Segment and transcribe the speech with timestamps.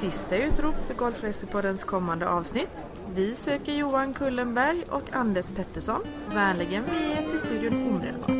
[0.00, 2.68] sista utrop för Golfracerpoddens kommande avsnitt.
[3.14, 6.00] Vi söker Johan Kullenberg och Anders Pettersson.
[6.34, 8.30] Vänligen vi är till studion omedelbart.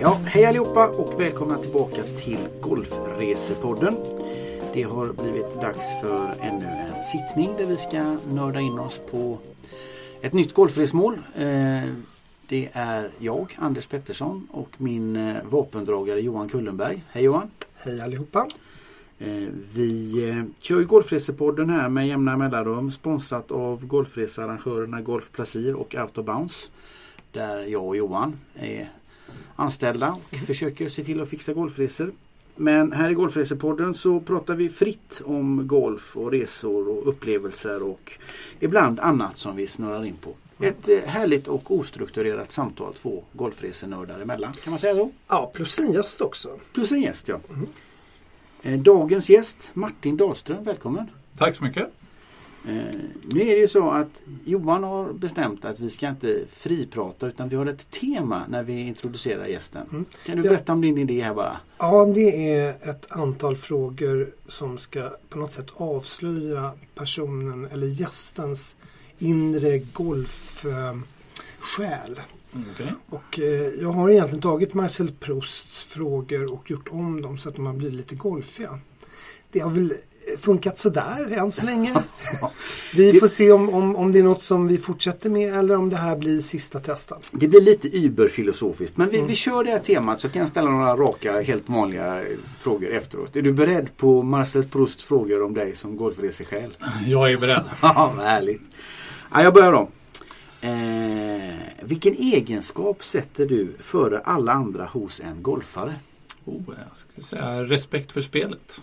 [0.00, 3.96] Ja, hej allihopa och välkomna tillbaka till Golfresepodden.
[4.72, 9.38] Det har blivit dags för ännu en sittning där vi ska nörda in oss på
[10.22, 11.18] ett nytt golfresmål.
[11.36, 11.84] Eh,
[12.44, 17.04] Eh, det är jag, Anders Pettersson och min eh, vapendragare Johan Kullenberg.
[17.10, 17.50] Hej Johan!
[17.74, 18.48] Hej allihopa!
[19.18, 25.94] Eh, vi kör ju Golfresepodden här med jämna mellanrum sponsrat av golfresearrangörerna Golf Placir och
[25.94, 26.68] Autobounce.
[27.32, 28.90] Där jag och Johan är
[29.56, 32.12] anställda och försöker se till att fixa golfresor.
[32.56, 38.18] Men här i Golfresepodden så pratar vi fritt om golf och resor och upplevelser och
[38.60, 40.34] ibland annat som vi snurrar in på.
[40.60, 44.52] Ett eh, härligt och ostrukturerat samtal två golfresenördar emellan.
[44.52, 45.10] Kan man säga så?
[45.28, 46.48] Ja, plus en gäst också.
[46.72, 47.40] Plus en gäst ja.
[48.62, 48.82] Mm.
[48.82, 51.10] Dagens gäst Martin Dahlström, välkommen!
[51.38, 51.88] Tack så mycket!
[52.68, 57.26] Eh, nu är det ju så att Johan har bestämt att vi ska inte friprata
[57.26, 59.86] utan vi har ett tema när vi introducerar gästen.
[59.90, 60.04] Mm.
[60.26, 61.56] Kan du berätta om din idé här bara?
[61.78, 68.76] Ja, det är ett antal frågor som ska på något sätt avslöja personen eller gästens
[69.24, 71.00] inre golfsjäl.
[72.54, 72.86] Mm, okay.
[73.08, 77.56] Och eh, jag har egentligen tagit Marcel Prousts frågor och gjort om dem så att
[77.56, 78.78] de har blivit lite golfiga.
[79.50, 79.94] Det har väl
[80.38, 81.94] funkat sådär än så länge.
[82.94, 85.90] vi får se om, om, om det är något som vi fortsätter med eller om
[85.90, 87.28] det här blir sista testet.
[87.32, 89.28] Det blir lite überfilosofiskt men vi, mm.
[89.28, 92.20] vi kör det här temat så kan jag ställa några raka, helt vanliga
[92.60, 93.36] frågor efteråt.
[93.36, 96.76] Är du beredd på Marcel Prousts frågor om dig som golfresesjäl?
[97.06, 97.64] Jag är beredd.
[97.82, 98.62] Ja, härligt.
[99.34, 99.88] Ja, jag börjar då.
[100.60, 105.94] Eh, vilken egenskap sätter du före alla andra hos en golfare?
[106.44, 108.82] Oh, jag skulle säga respekt för spelet.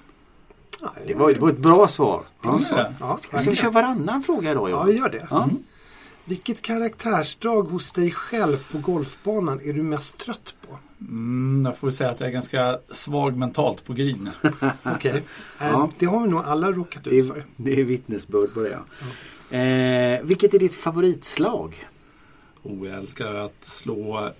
[1.07, 2.23] Det var, det var ett bra svar.
[2.43, 2.59] Ja,
[2.99, 4.69] ja, ska, ska vi köra varannan fråga idag?
[4.69, 5.27] Ja, gör det.
[5.29, 5.43] Ja.
[5.43, 5.57] Mm.
[6.25, 10.77] Vilket karaktärsdrag hos dig själv på golfbanan är du mest trött på?
[10.99, 14.29] Mm, jag får säga att jag är ganska svag mentalt på green.
[14.43, 15.21] Okej, okay.
[15.57, 15.89] ja.
[15.99, 17.45] det har vi nog alla råkat ut för.
[17.55, 18.69] Det är vittnesbörd på det.
[18.69, 18.79] Ja.
[19.51, 21.87] Eh, vilket är ditt favoritslag?
[22.63, 24.31] Oh, jag älskar att slå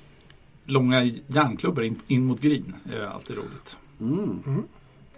[0.66, 2.76] långa järnklubbor in, in mot green.
[2.84, 3.78] Det är alltid roligt.
[4.00, 4.44] Mm.
[4.46, 4.64] Mm.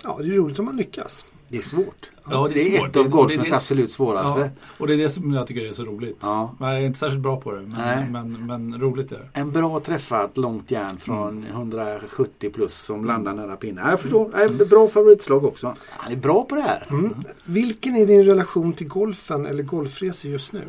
[0.03, 1.25] Ja, det är roligt om man lyckas.
[1.53, 2.11] Det är svårt.
[2.29, 4.39] Ja, det är, det är ett av golfens absolut svåraste.
[4.39, 6.17] Ja, och det är det som jag tycker är så roligt.
[6.21, 6.55] Ja.
[6.59, 9.39] Jag är inte särskilt bra på det, men, men, men, roligt är det.
[9.39, 11.49] En bra träffat långt järn från mm.
[11.49, 13.07] 170 plus som mm.
[13.07, 13.89] landar nära pinnen.
[13.89, 14.65] Jag förstår.
[14.65, 15.75] Bra favoritslag också.
[15.89, 16.87] Han är bra på det här.
[16.89, 17.13] Mm.
[17.43, 20.63] Vilken är din relation till golfen eller golfresor just nu?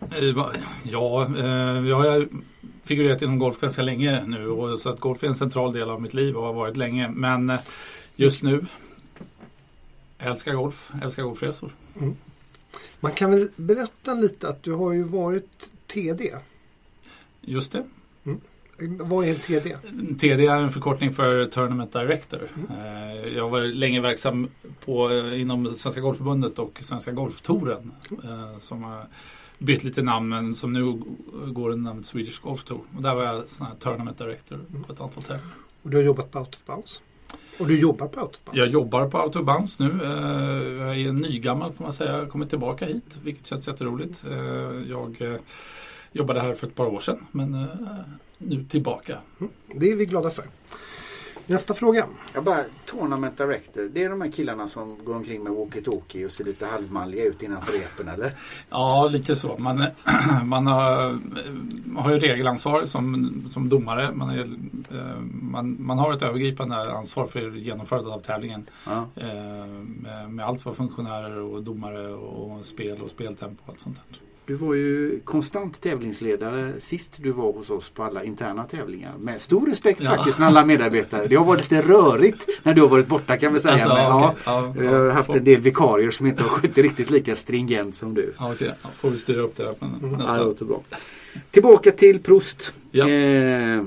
[0.00, 0.46] Eh,
[0.82, 2.28] ja, eh, jag har
[2.84, 6.02] figurerat inom golf ganska länge nu och så att golf är en central del av
[6.02, 7.08] mitt liv och har varit länge.
[7.08, 7.60] Men eh,
[8.16, 8.64] just nu
[10.18, 11.70] älskar golf, älskar golfresor.
[12.00, 12.16] Mm.
[13.00, 16.34] Man kan väl berätta lite att du har ju varit TD.
[17.40, 17.86] Just det.
[18.24, 18.40] Mm.
[18.98, 19.76] Vad är TD?
[20.18, 22.48] TD är en förkortning för Tournament Director.
[22.68, 23.34] Mm.
[23.36, 24.48] Jag var länge verksam
[24.84, 27.92] på, inom Svenska Golfförbundet och Svenska Golftouren.
[28.10, 28.60] Mm.
[28.60, 29.02] Som
[29.58, 31.02] bytt lite namn men som nu
[31.52, 32.80] går under namnet Swedish Golf Tour.
[32.96, 35.56] Och där var jag sån här Tournament Director på ett antal tävlingar.
[35.82, 37.00] Och du har jobbat på Out of Bounds?
[37.58, 38.40] Och du jobbar på Bounds?
[38.52, 39.86] Jag jobbar på Bounds nu.
[40.04, 42.12] Eh, jag är nygammal får man säga.
[42.12, 44.24] Jag har kommit tillbaka hit vilket känns jätteroligt.
[44.30, 44.36] Eh,
[44.90, 45.40] jag eh,
[46.12, 47.66] jobbade här för ett par år sedan men
[48.38, 49.16] nu tillbaka.
[49.40, 50.44] Mm, det är vi glada för.
[51.50, 52.06] Nästa fråga.
[52.34, 56.32] Jag bara, Tournament Director, det är de här killarna som går omkring med walkie-talkie och
[56.32, 58.32] ser lite halvmalliga ut innanför repen eller?
[58.70, 59.56] Ja, lite så.
[59.58, 59.84] Man,
[60.44, 61.18] man har,
[61.96, 64.12] har ju regelansvar som, som domare.
[64.14, 64.40] Man, är,
[64.98, 68.66] eh, man, man har ett övergripande ansvar för genomförandet av tävlingen.
[68.86, 69.08] Ja.
[69.16, 73.96] Eh, med, med allt vad funktionärer och domare och spel och speltempo och allt sånt
[73.96, 74.27] där.
[74.48, 79.12] Du var ju konstant tävlingsledare sist du var hos oss på alla interna tävlingar.
[79.18, 80.10] Med stor respekt ja.
[80.10, 81.26] faktiskt med alla medarbetare.
[81.26, 83.74] Det har varit lite rörigt när du har varit borta kan vi säga.
[83.74, 84.36] Alltså, Men, okay.
[84.44, 88.14] ja, vi har haft en del vikarier som inte har skjutit riktigt lika stringent som
[88.14, 88.34] du.
[88.38, 88.68] Ja, okay.
[88.82, 89.74] ja, får vi styra upp det.
[89.78, 90.20] Men mm.
[90.20, 90.80] Ja, det låter bra.
[91.50, 92.72] Tillbaka till Prost.
[92.90, 93.08] Ja.
[93.08, 93.82] Eh,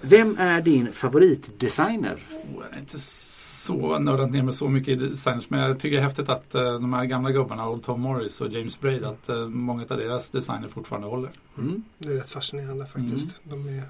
[0.00, 2.14] vem är din favoritdesigner?
[2.32, 5.96] Oh, jag är inte så nördat ner mig så mycket i designers men jag tycker
[5.96, 9.04] det är häftigt att uh, de här gamla gubbarna, Old Tom Morris och James Braid,
[9.04, 11.30] att uh, många av deras designer fortfarande håller.
[11.58, 11.82] Mm.
[11.98, 13.34] Det är rätt fascinerande faktiskt.
[13.46, 13.64] Mm.
[13.64, 13.82] De är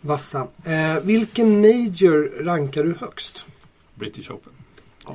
[0.00, 0.48] vassa.
[0.64, 3.44] Eh, vilken major rankar du högst?
[3.94, 4.52] British Open.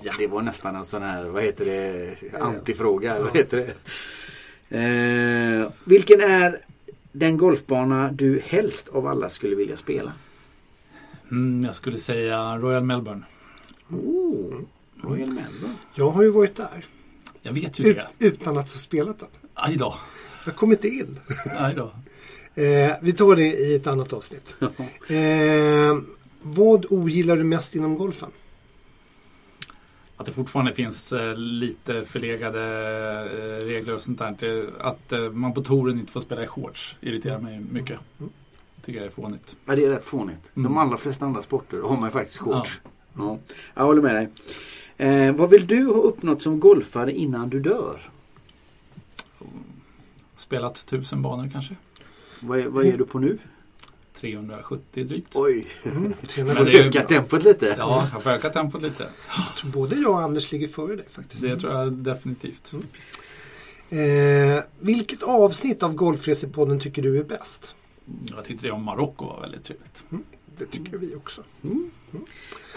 [0.03, 3.15] Ja, det var nästan en sån här, vad heter det, antifråga.
[3.15, 3.23] Ja.
[3.23, 3.73] Vad heter det?
[4.69, 6.64] Eh, vilken är
[7.15, 10.13] den golfbana du helst av alla skulle vilja spela?
[11.31, 13.21] Mm, jag skulle säga Royal Melbourne.
[13.89, 14.61] Oh,
[15.01, 15.75] Royal Melbourne.
[15.95, 16.85] Jag har ju varit där.
[17.41, 18.25] Jag vet ju Ut, det.
[18.25, 19.29] utan att ha spelat den.
[19.53, 19.95] Aj då.
[20.45, 21.19] Jag kom inte in.
[21.59, 21.91] Aj då.
[22.57, 24.55] Eh, vi tar det i ett annat avsnitt.
[25.07, 25.97] Eh,
[26.41, 28.29] vad ogillar du mest inom golfen?
[30.17, 32.61] Att det fortfarande finns eh, lite förlegade
[33.61, 34.69] eh, regler och sånt där.
[34.79, 37.99] Att eh, man på touren inte får spela i shorts irriterar mig mycket.
[38.19, 38.31] Mm.
[38.85, 39.55] Tycker jag är fånigt.
[39.65, 40.51] Ja, det är rätt fånigt.
[40.53, 40.77] De Mm.
[40.77, 42.81] allra flesta andra sporter har man ju faktiskt shorts.
[43.17, 43.37] Ja.
[43.73, 44.29] Jag håller med dig.
[44.97, 48.01] Eh, vad vill du ha uppnått som golfare innan du dör?
[50.35, 51.75] Spelat tusen banor kanske.
[52.39, 53.37] Vad är, vad är du på nu?
[54.15, 55.31] 370 drygt.
[55.33, 56.13] Oj, Mm.
[56.35, 57.75] du Men det öka tempot lite.
[57.77, 59.07] Ja, jag får öka tempot lite.
[59.37, 61.41] Jag tror Både jag och Anders ligger före dig faktiskt.
[61.41, 62.73] Det tror jag definitivt.
[63.89, 67.75] Eh, vilket avsnitt av Golfresepodden tycker du är bäst?
[68.35, 70.03] Jag tyckte det om Marocko var väldigt trevligt.
[70.57, 71.43] Det tycker vi också.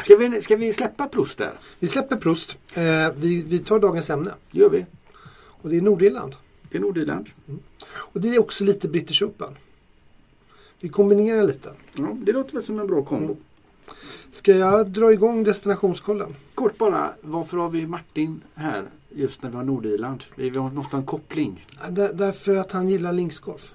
[0.01, 1.53] Ska, vi, ska vi släppa Proust där?
[1.79, 2.57] Vi släpper Prost.
[2.75, 2.83] Eh,
[3.17, 4.35] vi, vi tar dagens ämne.
[4.51, 4.87] gör vi.
[5.47, 6.37] Och det är Nordirland.
[6.71, 7.27] Det är Nordirland.
[7.91, 9.57] Och det är också lite British Open.
[10.81, 11.73] Vi kombinerar lite.
[11.95, 13.33] Ja, det låter väl som en bra kombo.
[13.33, 13.37] Mm.
[14.31, 16.35] Ska jag dra igång destinationskollen?
[16.55, 20.25] Kort bara, varför har vi Martin här just när vi har Nordirland?
[20.35, 21.67] Vi måste ha en koppling.
[21.91, 23.73] Där, därför att han gillar linksgolf.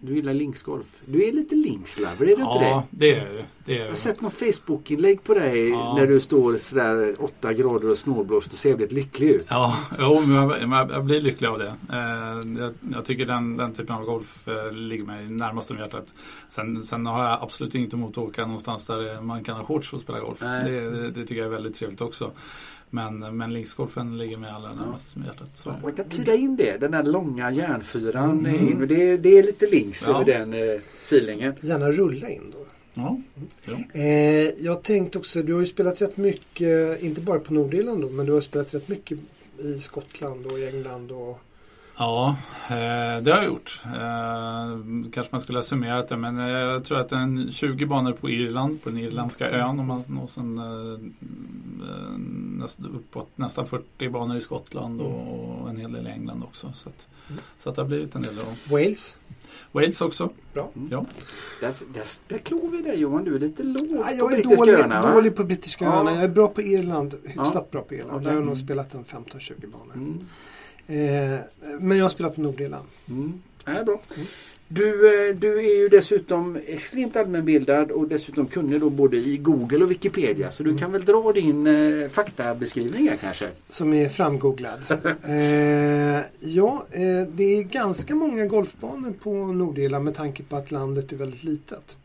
[0.00, 0.86] Du gillar linksgolf.
[1.06, 3.06] Du är lite linkslover, är du inte Ja, det?
[3.06, 3.42] det är ju.
[3.64, 5.94] Det är Jag har sett någon Facebook-inlägg på dig Ja.
[5.98, 9.46] när du står sådär 8 grader och snålblåst och ser väldigt lycklig ut.
[9.50, 11.74] Ja, jo, men jag, men jag blir lycklig av det.
[11.92, 16.06] Eh, jag, jag tycker den, den typen av golf eh, ligger mig närmast om hjärtat.
[16.48, 19.92] Sen, sen har jag absolut inget emot att åka någonstans där man kan ha shorts
[19.92, 20.38] och spela golf.
[20.40, 22.30] Det, det, det tycker jag är väldigt trevligt också.
[22.94, 25.50] Men, men linksgolfen ligger mig allra närmast om hjärtat.
[25.54, 25.74] Så.
[25.82, 28.46] Jag kan tyda in det, den där långa järnfyran.
[28.46, 28.68] Mm.
[28.68, 28.88] in.
[28.88, 30.14] Det, det är lite links Ja.
[30.14, 31.54] över den eh, feelingen.
[31.60, 32.66] Gärna rulla in då.
[32.94, 33.20] Ja,
[33.64, 34.00] ja.
[34.00, 38.08] Eh, jag tänkte också, du har ju spelat rätt mycket, inte bara på Nordirland då,
[38.08, 39.18] men du har spelat rätt mycket
[39.58, 41.38] i Skottland och i England och
[41.96, 42.36] Ja,
[42.68, 43.82] eh, det har jag gjort.
[43.86, 44.78] Eh,
[45.12, 47.86] kanske man skulle ha summerat det men eh, jag tror att det är en 20
[47.86, 50.60] banor på Irland, på den irländska ön och, man, och sen
[52.58, 56.72] näst, uppåt nästan 40 banor i Skottland och, och en hel del i England också.
[56.72, 57.40] Så, att, Mm.
[57.58, 58.34] så att det har blivit en del.
[58.70, 59.16] Wales.
[59.72, 60.30] Wales också.
[60.54, 60.70] Bra.
[60.90, 61.04] Ja.
[61.60, 64.36] Där, där, där klår vi dig Johan, du är lite låg Ja, på jag är
[64.36, 65.02] brittiska dålig, öarna.
[65.02, 65.12] va?
[65.14, 65.92] dålig på brittiska Ja.
[65.92, 66.14] öarna.
[66.14, 67.14] Jag är bra på Irland.
[67.24, 67.66] Hyfsat Ja.
[67.70, 68.10] bra på Irland.
[68.12, 68.24] Okej.
[68.24, 68.64] Där har jag nog Mm.
[68.66, 69.94] spelat en 15-20 banor.
[69.94, 70.20] Mm.
[70.86, 71.38] Eh,
[71.80, 72.86] men jag har spelat på Nordirland.
[73.08, 73.42] Mm.
[73.64, 74.00] Ja, bra.
[74.16, 74.26] Mm.
[74.68, 79.84] Du, eh, du är ju dessutom extremt allmänbildad och dessutom kunnig då både i Google
[79.84, 80.50] och Wikipedia.
[80.50, 83.48] Så du kan väl dra din eh, faktabeskrivning här kanske?
[83.68, 84.80] Som är framgooglad.
[85.24, 91.12] eh, ja, eh, det är ganska många golfbanor på Nordirland med tanke på att landet
[91.12, 91.96] är väldigt litet.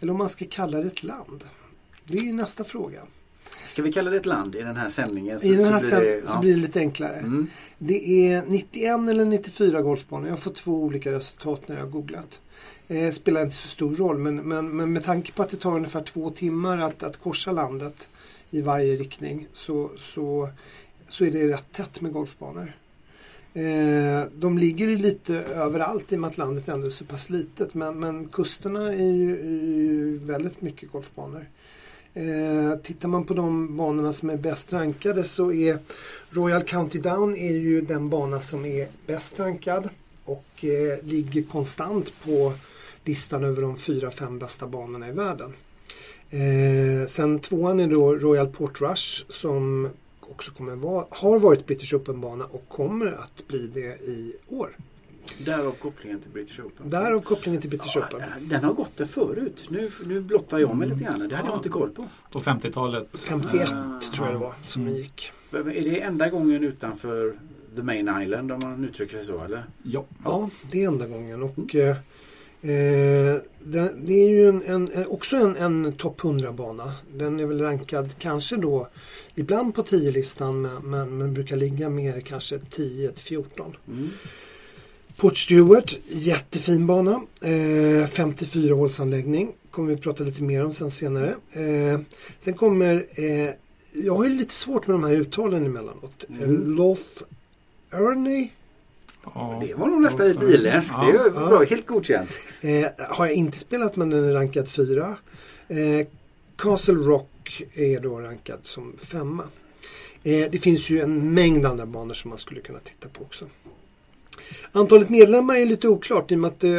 [0.00, 1.44] Eller om man ska kalla det ett land.
[2.04, 3.00] Det är ju nästa fråga.
[3.66, 5.38] Ska vi kalla det ett land i den här sändningen?
[5.42, 6.40] I den här blir sen, det- så ja.
[6.40, 7.16] blir det lite enklare.
[7.16, 7.46] Mm.
[7.78, 10.26] Det är 91 eller 94 golfbanor.
[10.26, 12.40] Jag har fått två olika resultat när jag har googlat.
[12.88, 15.76] Eh, spelar inte så stor roll men, men, men med tanke på att det tar
[15.76, 18.08] ungefär två timmar att, att korsa landet
[18.50, 20.48] i varje riktning så, så,
[21.08, 22.72] så är det rätt tätt med golfbanor.
[23.54, 27.30] Eh, de ligger ju lite överallt i och med att landet ändå är så pass
[27.30, 31.46] litet men, men kusterna är ju, är ju väldigt mycket golfbanor.
[32.14, 35.78] Eh, tittar man på de banorna som är bäst rankade så är
[36.30, 39.88] Royal County Down är ju den bana som är bäst rankad
[40.24, 42.52] och eh, ligger konstant på
[43.04, 45.52] listan över de fyra, fem bästa banorna i världen.
[46.30, 49.88] Eh, sen tvåan är då Royal Portrush som
[50.20, 54.76] också kommer vara, har varit British Open-bana och kommer att bli det i år.
[55.44, 56.90] Därav kopplingen till British Open.
[56.90, 58.22] Därav kopplingen till British Ja, Open.
[58.48, 59.64] den har gått där förut.
[59.68, 61.28] Nu, nu blottar jag mig lite grann.
[61.28, 62.04] Det hade jag inte koll på.
[62.30, 63.08] På 50-talet.
[63.18, 64.00] 51 Ah.
[64.14, 65.32] tror jag det var som den gick.
[65.52, 67.34] Är det enda gången utanför
[67.76, 69.64] The Main Island om man uttrycker sig så eller?
[69.82, 70.04] Ja.
[70.24, 71.42] Ja, det är enda gången.
[71.42, 71.88] Och, eh,
[72.60, 76.92] eh, det, det är ju en, en, eh, också en, en topp 100-bana.
[77.14, 78.88] Den är väl rankad kanske då
[79.34, 83.44] ibland på 10-listan men, men, men brukar ligga mer kanske 10-14.
[83.88, 84.08] Mm.
[85.16, 87.20] Port Stewart, jättefin bana.
[87.40, 89.52] Eh, 54 hålsanläggning.
[89.70, 91.34] Kommer vi prata lite mer om sen senare.
[91.52, 92.00] Eh,
[92.40, 93.50] sen kommer, eh,
[94.04, 96.24] jag har ju lite svårt med de här uttalen emellanåt.
[96.28, 96.76] Mm.
[96.76, 97.22] Loth
[97.90, 98.50] Ernie
[99.34, 99.62] Ja.
[99.66, 100.94] Det var nog nästan lite irländskt.
[101.00, 101.46] Det är ju Ja.
[101.48, 102.30] bra, helt godkänt.
[102.60, 105.16] Eh, har jag inte spelat men den är rankad fyra.
[105.68, 106.06] Eh,
[106.56, 109.42] Castle Rock är då rankad som femma.
[110.22, 113.44] Eh, det finns ju en mängd andra banor som man skulle kunna titta på också.
[114.72, 116.70] Antalet medlemmar är lite oklart i och med att eh,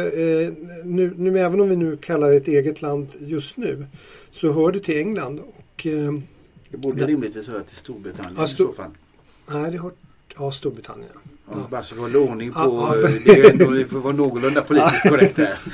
[0.84, 3.86] nu, nu, även om vi nu kallar det ett eget land just nu
[4.30, 5.40] så hör det till England.
[5.40, 6.12] Och, eh,
[6.70, 8.90] det borde det, rimligtvis höra till Storbritannien ja, Stor, i så fall.
[9.46, 9.92] Nej, det hör
[10.36, 11.10] ja, Storbritannien.
[11.14, 11.20] Ja,
[11.50, 11.66] ja.
[11.70, 13.08] Bara så vi håller ordning på, ja, ja.
[13.24, 15.58] det är ändå, vi får vara någorlunda politiskt korrkt här.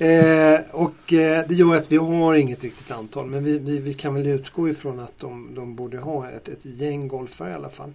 [0.00, 3.94] Eh, och eh, det gör att vi har inget riktigt antal men vi, vi, vi
[3.94, 7.68] kan väl utgå ifrån att de, de borde ha ett, ett gäng golfare i alla
[7.68, 7.92] fall.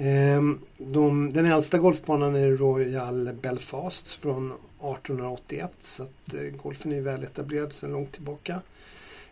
[0.00, 7.00] Ehm, de, den äldsta golfbanan är Royal Belfast från 1881 så att eh, golfen är
[7.00, 8.60] väl etablerad sedan långt tillbaka.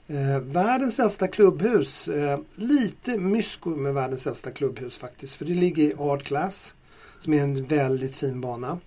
[0.07, 2.09] Eh, världens äldsta klubbhus.
[2.09, 5.37] Eh, lite mysko med världens äldsta klubbhus faktiskt.
[5.37, 6.75] För det ligger i Art Class.
[7.19, 8.79] Som är en väldigt fin bana.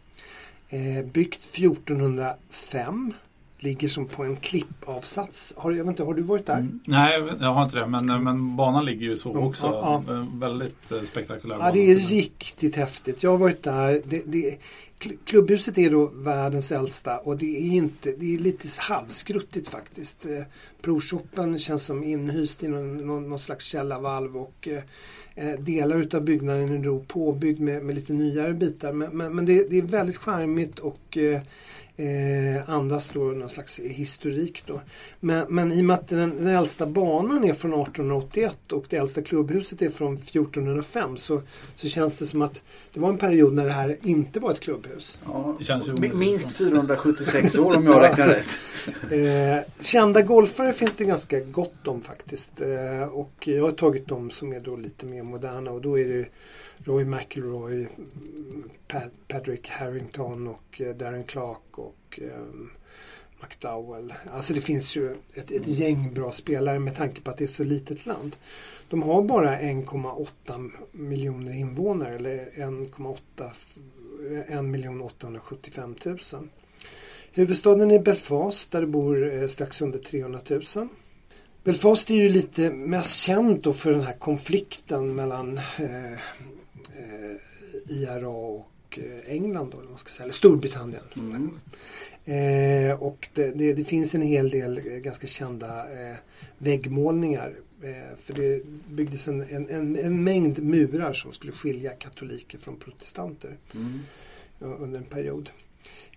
[0.69, 3.13] Eh, byggt 1405
[3.59, 5.53] ligger som på en klippavsats.
[5.57, 6.57] Har, jag vet inte, har du varit där?
[6.57, 6.79] Mm.
[6.85, 7.87] Nej, jag har inte det.
[7.87, 9.67] Men, men banan ligger ju så också.
[9.67, 10.25] Ja, ja.
[10.33, 11.57] Väldigt eh, spektakulär.
[11.59, 13.23] Ja, det är riktigt häftigt.
[13.23, 14.01] Jag har varit där.
[14.05, 14.57] Det, det,
[15.25, 20.25] klubbhuset är då världens äldsta och det är, inte, det är lite halvskruttigt faktiskt.
[20.25, 20.41] Eh,
[20.81, 24.83] Provshoppen känns som inhyst i någon, någon, någon slags källarvalv och eh,
[25.35, 28.93] eh delar utav byggnaden är då påbyggd med, med lite nyare bitar.
[28.93, 31.41] Men, men, men det, det, är väldigt charmigt och eh,
[31.99, 34.81] eh, andas då någon slags historik då.
[35.19, 38.97] Men, men i och med att den, den äldsta banan är från 1881 och det
[38.97, 41.41] äldsta klubbhuset är från 1405 så,
[41.75, 42.63] så känns det som att
[42.93, 45.17] det var en period när det här inte var ett klubbhus.
[45.25, 48.59] Ja, det känns ju minst 476 år om jag räknar rätt.
[49.11, 52.61] Eh, kända golfare finns det ganska gott om faktiskt.
[52.61, 56.05] Eh, och jag har tagit de som är då lite mer moderna och då är
[56.05, 56.25] det
[56.89, 57.87] Roy McIlroy,
[58.87, 62.71] Pat, Patrick Harrington och eh, Darren Clark och um,
[63.41, 64.13] McDowell.
[64.31, 67.47] Alltså det finns ju ett, ett gäng bra spelare med tanke på att det är
[67.47, 68.35] så litet land.
[68.89, 76.19] De har bara 1,8 miljoner invånare eller 1,8 1 875 000.
[77.31, 80.63] Huvudstaden är Belfast där det bor eh, strax under 300 000.
[81.63, 86.19] Belfast är ju lite mest känt då för den här konflikten mellan eh,
[87.87, 91.03] IRA och eh, England, då, eller, man ska säga, eller Storbritannien.
[91.15, 91.59] Mm.
[92.25, 96.15] Eh, och det, det, det, finns en hel del eh, ganska kända eh,
[96.57, 97.55] väggmålningar.
[97.83, 102.75] Eh, för det byggdes en, en, en, en, mängd murar som skulle skilja katoliker från
[102.75, 103.99] protestanter mm.
[104.59, 105.49] under en period.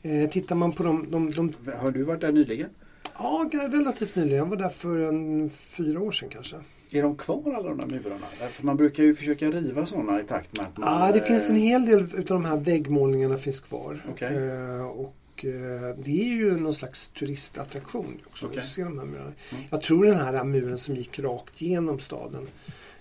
[0.03, 2.71] Eh, tittar man på de, de, de, Har du varit där nyligen?
[3.15, 4.39] Ja, relativt nyligen.
[4.39, 6.57] Jag var där för en, fyra år sedan kanske.
[6.95, 8.27] Är de kvar alla de där murarna?
[8.53, 11.07] För man brukar ju försöka riva sådana i takt med att man...
[11.07, 14.03] Ja, det finns en hel del av de här väggmålningarna finns kvar.
[14.13, 14.37] Okay.
[14.37, 18.47] Eh, och eh, det är ju någon slags turistattraktion också.
[18.47, 18.67] Okay.
[18.67, 19.33] Se de här murarna.
[19.53, 19.65] Mm.
[19.71, 22.49] Jag tror den här muren som gick rakt genom staden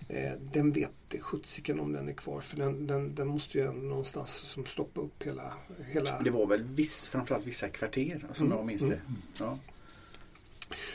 [0.09, 4.31] eh, den vet sjuttsiken om den är kvar för den, den, den måste ju någonstans
[4.31, 5.53] som stoppa upp hela,
[5.91, 6.19] hela...
[6.19, 8.57] Det var väl viss, framförallt vissa kvarter som mm.
[8.57, 8.87] jag minns det.
[8.87, 9.21] Mm.
[9.37, 9.57] Ja.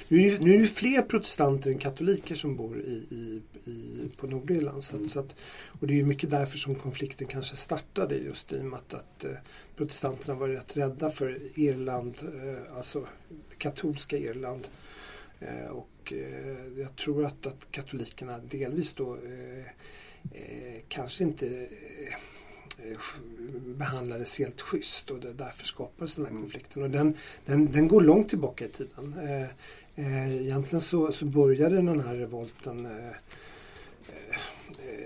[0.08, 4.26] Nu är, nu är det fler protestanter än katoliker som bor i, i, i på
[4.26, 4.84] Nordirland.
[4.84, 5.08] Så mm.
[5.08, 5.34] så att,
[5.80, 9.24] och det är mycket därför som konflikten kanske startade just i och med att, att
[9.24, 9.30] eh,
[9.76, 13.06] protestanterna var rätt rädda för Irland, eh, alltså
[13.58, 14.68] katolska Irland.
[15.40, 19.66] Eh, och eh, jag tror att, att katolikerna delvis då eh,
[20.32, 21.68] eh, kanske inte
[23.66, 26.42] behandlades helt schysst och det därför skapades den här mm.
[26.42, 26.82] konflikten.
[26.82, 27.14] Och den,
[27.44, 29.14] den, den går långt tillbaka i tiden.
[29.22, 29.48] Eh,
[30.06, 33.16] eh, egentligen så, så började den här revolten eh,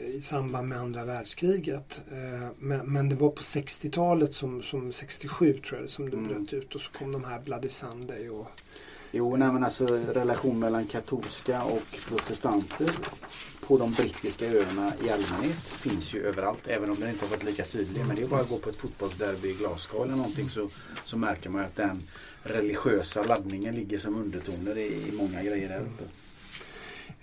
[0.06, 2.00] i samband med andra världskriget.
[2.58, 6.28] Men, men det var på 60-talet som, som 67 tror jag som det mm.
[6.28, 8.46] bröt ut och så kom de här Bloody Sunday och
[9.12, 12.90] Jo, nej, men alltså relation mellan katolska och protestanter
[13.70, 16.66] på de brittiska öarna i allmänhet finns ju överallt.
[16.66, 18.04] Även om den inte har varit lika tydlig.
[18.06, 20.68] Men det är bara att gå på ett fotbollsderby i Glasgow eller någonting så,
[21.04, 22.02] så märker man att den
[22.42, 26.04] religiösa laddningen ligger som undertoner i, i många grejer där uppe.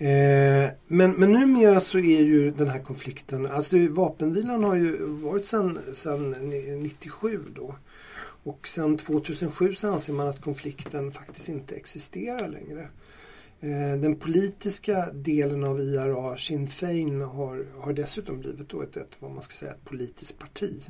[0.04, 5.46] Eh, men, men numera så är ju den här konflikten, alltså vapenvilan har ju varit
[5.46, 6.30] sedan, sedan
[6.82, 7.74] 97 då.
[8.42, 12.88] Och sedan 2007 så anser man att konflikten faktiskt inte existerar längre.
[13.60, 19.16] Eh, den politiska delen av IRA, Sinn Fein, har, har dessutom blivit då ett, ett,
[19.18, 20.86] vad man ska säga, ett politiskt parti.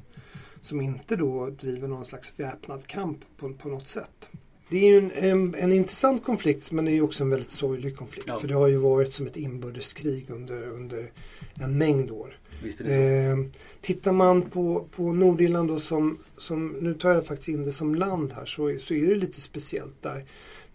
[0.60, 4.28] Som inte då driver någon slags väpnad kamp på, på något sätt.
[4.70, 7.96] Det är ju en, en, en, intressant konflikt men det är också en väldigt sorglig
[7.96, 8.28] konflikt.
[8.28, 8.38] Ja.
[8.38, 11.12] För det har ju varit som ett inbördeskrig under, under
[11.60, 12.38] en mängd år.
[12.80, 13.37] Eh,
[13.80, 17.94] tittar man på, på Nordirland då som, som, nu tar jag faktiskt in det som
[17.94, 20.25] land här, så, så är det lite speciellt där.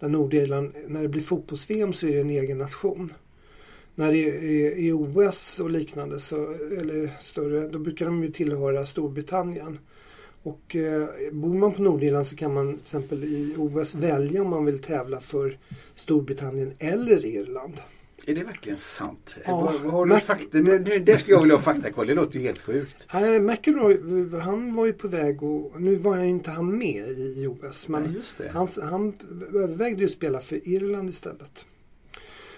[0.04, 3.14] Där Nordirland, när det blir fotbolls-VM så är det en egen nation.
[3.96, 9.80] när det är, OS och liknande, så, eller större, då brukar de ju tillhöra Storbritannien.
[10.44, 14.50] Och eh, bor man på Nordirland så kan man till exempel i OS välja om
[14.50, 15.58] man vill tävla för
[15.96, 17.82] Storbritannien eller Irland.
[18.26, 19.36] Är det verkligen sant?
[19.46, 20.58] Ja, Vad- har du Mac- fakta?
[20.58, 22.08] Nu, nu, där skulle jag vilja ha faktakoll.
[22.08, 23.08] Det låter ju helt sjukt.
[23.14, 24.00] Nej, McElroy,
[24.42, 27.88] han var ju på väg och nu var ju inte han med i OS.
[27.88, 28.50] Men det.
[28.50, 29.14] han, han
[29.54, 31.66] övervägde ju att spela för Irland istället.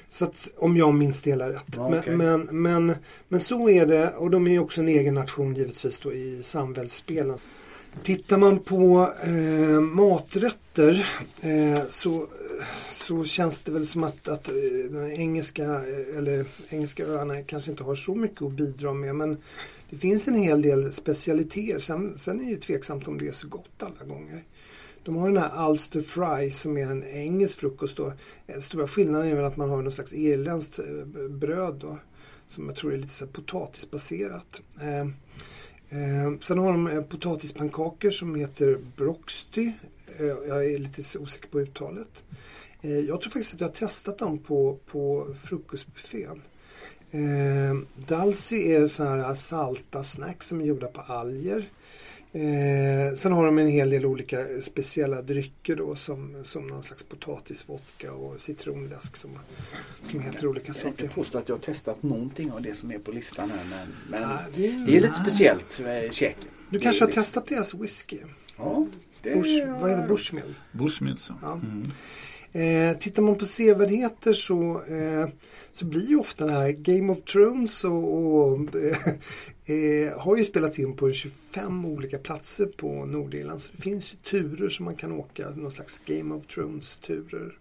[0.09, 1.63] Så att, om jag minns det hela rätt.
[1.75, 2.15] Ja, men, okej.
[2.15, 2.95] men, men,
[3.27, 6.43] men så är det och de är ju också en egen nation givetvis då i
[6.43, 7.37] samväldsspelen.
[8.03, 11.07] Tittar man på eh, maträtter
[11.41, 12.27] eh, så,
[12.89, 14.53] så känns det väl som att, att eh,
[14.89, 19.15] de engelska, eh, eller engelska öarna kanske inte har så mycket att bidra med.
[19.15, 19.37] Men
[19.89, 21.79] det finns en hel del specialiteter.
[21.79, 24.43] Sen, sen är det ju tveksamt om det är så gott alla gånger.
[25.03, 27.97] De har den här Ulster Fry som är en engelsk frukost.
[27.97, 28.13] Då.
[28.47, 30.79] Eh, stora skillnaden är väl att man har någon slags irländskt
[31.29, 31.97] bröd då,
[32.47, 34.61] som jag tror är lite så här potatisbaserat.
[34.81, 34.99] Eh,
[35.99, 39.71] eh, sen har de potatispannkakor som heter Broxty.
[40.19, 42.23] Eh, jag är lite osäker på uttalet.
[42.81, 46.41] Eh, jag tror faktiskt att jag har testat dem på, på frukostbuffén.
[47.11, 47.75] Eh,
[48.07, 51.65] Dalsi är så här salta snacks som är gjorda på alger.
[52.31, 57.03] Eh, sen har de en hel del olika speciella drycker då som, som någon slags
[57.03, 59.31] potatisvodka och citronläsk som,
[60.03, 61.15] som heter olika Jag kan inte saker.
[61.15, 63.65] påstå att jag har testat någonting av det som är på listan här.
[63.69, 66.35] Men, men Ja, det är- det är lite speciellt, eh, käk.
[66.69, 68.17] Du kanske har testat deras whisky?
[68.57, 68.87] Ja,
[69.33, 70.53] Bush, vad heter Bushmill?
[70.71, 71.31] Bushmills.
[71.41, 71.53] Ja.
[71.53, 71.91] Mm.
[72.55, 75.27] Eh, tittar man på sevärdheter så, eh,
[75.73, 78.97] så blir ju ofta det här Game of Thrones och, och eh,
[79.75, 83.61] eh, har ju spelats in på 25 olika platser på Nordirland.
[83.61, 87.57] Så det finns ju turer som man kan åka, någon slags Game of Thrones-turer.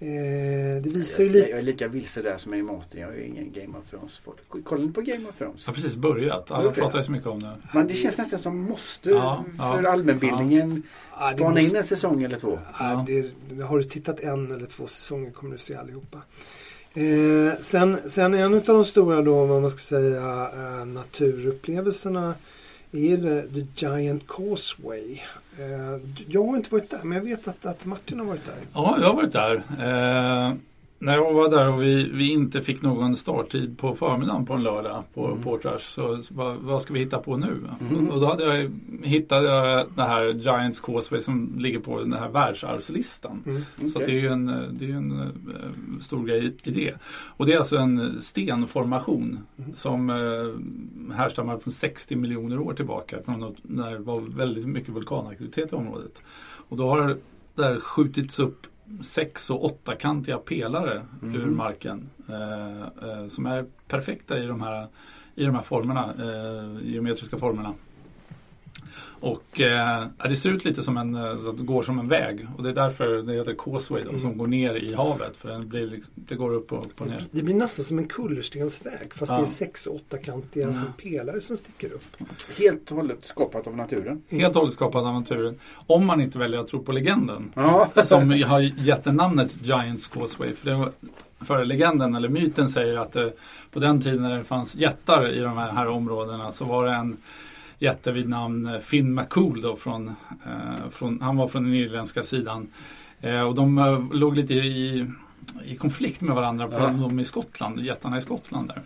[0.00, 1.48] Eh, det visar ju Jag, lite...
[1.50, 3.00] jag är lika vilse där som jag är i maten.
[3.00, 4.64] Jag är ingen Game of Thrones-folk.
[4.64, 5.62] Kollar ni på Game of Thrones?
[5.64, 6.50] Jag har precis börjat.
[6.50, 6.82] Alla Okej.
[6.82, 7.56] pratar ju så mycket om det.
[7.74, 9.90] Men det känns nästan som man måste Ja, för ja.
[9.90, 10.82] allmänbildningen
[11.20, 12.58] Ja, spana måste- in en säsong eller två.
[12.78, 16.18] Ja, det, har du tittat en eller två säsonger kommer du se allihopa.
[16.94, 22.34] Eh, sen, sen en av de stora då, vad man ska säga, eh, naturupplevelserna
[22.92, 25.20] är det The Giant Causeway.
[25.58, 28.54] Eh, jag har inte varit där, men jag vet att, att Martin har varit där.
[28.74, 29.56] Ja, jag har varit där.
[29.56, 30.54] Eh,
[31.00, 34.62] när jag var där och vi, vi inte fick någon starttid på förmiddagen på en
[34.62, 35.42] lördag på Mm.
[35.42, 37.60] Portrush så vad, vad ska vi hitta på nu?
[37.90, 38.08] Mm.
[38.08, 38.70] Och då hade jag,
[39.02, 43.42] hittade jag det här Giants Causeway som ligger på den här världsarvslistan.
[43.46, 43.62] Mm.
[43.92, 44.06] Så att Okej.
[44.06, 46.94] det är ju en, det är en eh, stor grej i det.
[47.36, 49.74] Och det är alltså en stenformation Mm.
[49.74, 53.16] som eh, härstammar från 60 miljoner år tillbaka.
[53.24, 56.22] Från när det var väldigt mycket vulkanaktivitet i området.
[56.68, 57.16] Och då har det
[57.54, 58.66] där skjutits upp
[59.02, 61.34] sex och åttakantiga pelare Mhm.
[61.36, 62.10] ur marken.
[62.28, 64.86] Eh, eh, som är perfekta i de här,
[65.34, 67.74] i de här formerna, eh, geometriska formerna.
[69.20, 72.08] Och eh, det ser ut lite som en, eh, så att det går som en
[72.08, 75.48] väg och det är därför det heter causeway då, som går ner i havet för
[75.48, 77.24] den blir liksom, det går upp och upp och ner.
[77.30, 79.36] Det blir nästan som en kullerstensväg fast Ja.
[79.38, 80.72] det är sex och åttakantiga Ja.
[80.72, 82.16] som pelare som sticker upp.
[82.58, 84.22] Helt och hållet skapat av naturen.
[84.28, 85.54] Helt och hållet skapad av naturen.
[85.74, 90.54] Om man inte väljer att tro på legenden Ja, som har gett namnet Giants Causeway.
[90.54, 90.90] För, det var,
[91.40, 93.32] för legenden eller myten säger att det,
[93.72, 96.92] på den tiden när det fanns jättar i de här, här områdena så var det
[96.92, 97.16] en
[97.78, 99.60] jätte vid namn eh, Finn McCool.
[99.60, 100.08] Då från,
[100.46, 102.68] eh, från, han var från den irländska sidan.
[103.20, 105.06] Eh, och de låg lite i,
[105.64, 106.86] i konflikt med varandra på Ja.
[106.88, 108.82] de i Skottland, jättarna i Skottland där.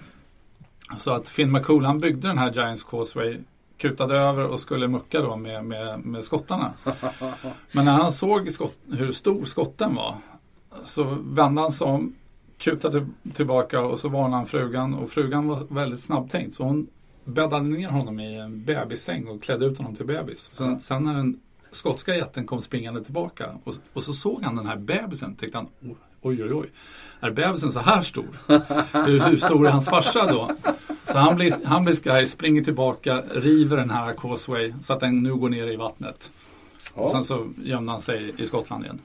[0.98, 3.37] Så att Finn McCool han byggde den här Giants Causeway
[3.78, 6.72] kutade över och skulle mucka då med, med, med skottarna.
[7.72, 10.14] Men när han såg skott, hur stor skotten var
[10.85, 12.14] så vände han sig om,
[12.59, 16.87] kutade tillbaka och så varnade han frugan och frugan var väldigt snabbtänkt så hon
[17.24, 20.50] bäddade ner honom i en bebissäng och klädde ut honom till bebis.
[20.52, 24.66] Sen, sen när den skotska jätten kom springande tillbaka och, och så såg han den
[24.66, 25.68] här bebisen tänkte han
[26.22, 26.70] oj oj oj,
[27.20, 28.28] är bebisen så här stor?
[29.06, 30.50] Hur, hur stor är hans farsa då?
[31.04, 35.22] Så han blir, han blir skraj, springer tillbaka, river den här causeway så att den
[35.22, 36.30] nu går ner i vattnet.
[36.94, 38.98] Och sen så gömde han sig i Skottland igen.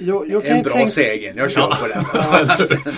[0.00, 1.36] Jag, jag kan en bra tänka- sägen.
[1.36, 2.04] Jag kör på den.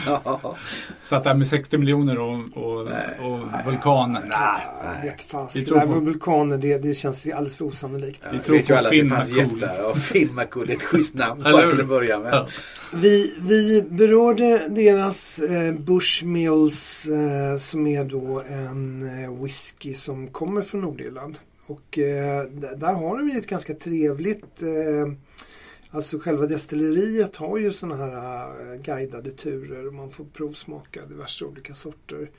[0.07, 0.57] Ja.
[1.03, 3.29] Så att det här med 60 miljoner och, och, Nej.
[3.29, 4.13] och vulkan.
[4.13, 5.17] Nej, Jag nej.
[5.29, 5.57] fast.
[5.57, 8.23] Vi tror på- med vulkaner det, det känns alldeles för osannolikt.
[8.31, 9.61] Vi Jag tror vet ju på alla att det Finn fanns McCool.
[9.61, 12.33] jättar och Finn McCool är ett schysst namn bara till att börja med.
[12.35, 12.47] Ja.
[12.95, 20.63] Vi, vi berörde deras eh, Bushmills eh, som är då en eh, whisky som kommer
[20.63, 21.39] från Nordirland.
[21.67, 22.45] Och eh,
[22.77, 25.13] där har de ju ett ganska trevligt eh,
[25.95, 31.45] Alltså själva destilleriet har ju sådana här äh, guidade turer och man får provsmaka diverse
[31.45, 32.31] olika sorter.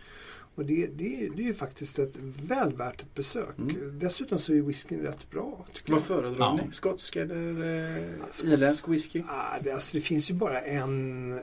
[0.56, 2.16] Och det, det, det är ju faktiskt ett
[2.48, 3.58] väl värt ett besök.
[3.58, 4.00] Mm.
[4.00, 5.66] Dessutom så är whiskyn rätt bra.
[5.88, 6.60] Vad föredrar Ja.
[6.68, 6.72] ni?
[6.74, 7.62] Skotsk eller
[7.98, 9.24] eh, irländsk whisky?
[9.28, 11.34] Ah, det, alltså, det finns ju bara en,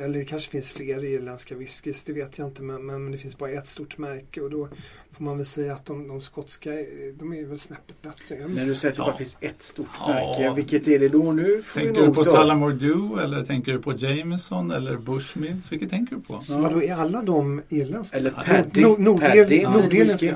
[0.00, 2.62] eller det kanske finns fler irländska whiskys, det vet jag inte.
[2.62, 4.68] Men, men det finns bara ett stort märke och då
[5.10, 6.86] får man väl säga att de, de skotska, eh,
[7.18, 8.48] de är väl snäppet bättre.
[8.48, 9.06] När du säger att det Ja.
[9.06, 10.08] bara finns ett stort Ja.
[10.08, 11.62] märke, vilket är det då nu?
[11.74, 15.72] Tänker du på ta- Tullamore Dew eller tänker du på Jameson eller Bushmills?
[15.72, 16.44] Vilket tänker du på?
[16.48, 16.58] Ja.
[16.58, 18.16] Vadå, är alla de irländska?
[18.18, 18.80] Eller Paddy.
[18.82, 19.62] Nord- Paddy.
[19.62, 20.34] Nordirländska?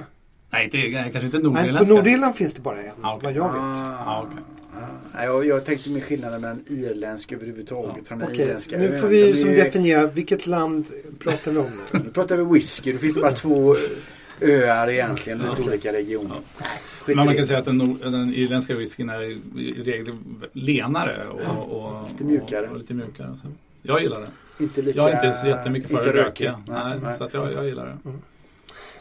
[0.51, 1.95] Nej, det är kanske inte Nej, på nordirländska.
[1.95, 3.25] Nordirland finns det bara en, Ah, okej.
[3.27, 3.79] vad jag vet.
[4.07, 4.43] Ja, okej.
[4.77, 8.05] Ah, nej, jag, jag tänkte med skillnaden mellan irländsk överhuvudtaget Ja.
[8.05, 10.85] från den Okej, irländska nu får vi som är- definiera vilket land
[11.19, 11.99] pratar vi om nu?
[12.05, 12.93] Nu pratar vi whisky.
[12.93, 13.77] Det finns bara två
[14.41, 15.65] öar egentligen, lite Okej.
[15.65, 16.37] olika regioner.
[16.59, 16.65] Ja.
[17.07, 17.35] Men man det.
[17.35, 20.15] kan säga att den, den irländska whiskyn är i regel
[20.53, 22.67] lenare och, och, Lite mjukare.
[22.67, 23.29] Och, och lite mjukare.
[23.43, 23.49] Så.
[23.83, 24.27] Jag gillar det.
[24.59, 26.49] Inte lika, Jag är inte så jättemycket för inte det rökig.
[26.49, 26.63] rökiga.
[26.67, 27.19] Nej, nej.
[27.19, 28.13] Så att jag, jag gillar det.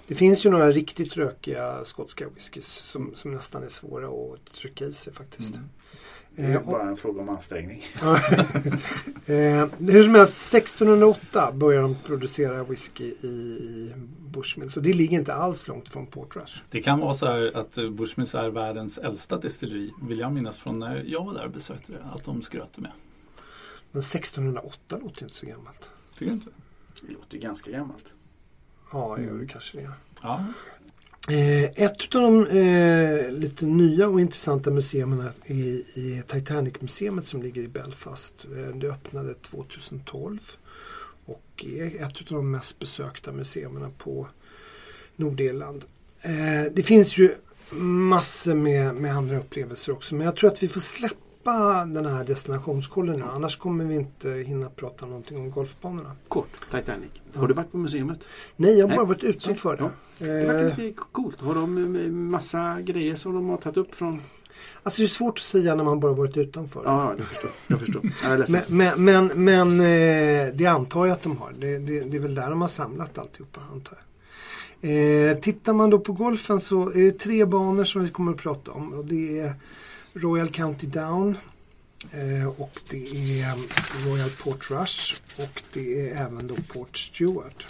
[0.07, 4.85] Det finns ju några riktigt rökiga skotska whiskys som, som nästan är svåra att trycka
[4.85, 5.55] i sig faktiskt.
[5.55, 5.69] Mm.
[6.35, 7.81] Det är Eh, bara en fråga om ansträngning.
[9.25, 13.91] eh, hur som helst, 1608 börjar de producera whisky i, i
[14.31, 16.61] Bushmills och det ligger inte alls långt från Portrush.
[16.69, 19.93] Det kan vara så här att eh, Bushmills är världens äldsta destilleri.
[20.07, 21.99] Vill jag minnas från när jag var där och besökte det.
[22.13, 22.91] Att de skröt med.
[23.93, 25.89] Men 1608 låter inte så gammalt.
[26.13, 26.49] Tycker du inte?
[27.01, 28.06] Det låter ju ganska gammalt.
[28.91, 29.89] Ja, gör det kanske det.
[30.21, 30.45] Ja.
[31.29, 37.62] Eh, ett av de eh, lite nya och intressanta museerna är i Titanic-museet som ligger
[37.62, 38.45] i Belfast.
[38.45, 40.39] Eh, det öppnade 2012
[41.25, 44.27] och är ett av de mest besökta museerna på
[45.15, 45.86] Nordirland.
[46.21, 47.36] Eh, det finns ju
[47.79, 51.22] massor med, med andra upplevelser också men jag tror att vi får släppa
[51.93, 56.12] den här destinationskollen nu annars kommer vi inte hinna prata någonting om golfbanorna.
[56.27, 57.10] Kort, Titanic.
[57.36, 57.47] Har Ja.
[57.47, 58.27] du varit på museet?
[58.56, 58.97] Nej, jag har Nej.
[58.97, 59.89] bara varit utanför Ja.
[60.17, 60.25] det.
[60.25, 61.41] Det Eh, verkar lite coolt.
[61.41, 64.21] Har de eh, massa grejer som de har tagit upp från...
[64.84, 66.82] Alltså det är svårt att säga när man bara varit utanför.
[66.86, 67.51] Ja, jag förstår.
[67.67, 68.01] Jag förstår.
[68.23, 68.49] Jag.
[68.49, 71.53] Men, men, men, men eh, det antar jag att de har.
[71.60, 74.03] Det, det, det är väl där de har samlat alltihopa antar jag.
[75.32, 78.38] Eh, tittar man då på golfen så är det tre banor som vi kommer att
[78.38, 78.93] prata om.
[78.93, 79.53] Och det är
[80.13, 81.38] Royal County Down
[82.12, 83.56] eh, och det är
[84.06, 87.65] Royal Port Rush och det är även då Port Stewart.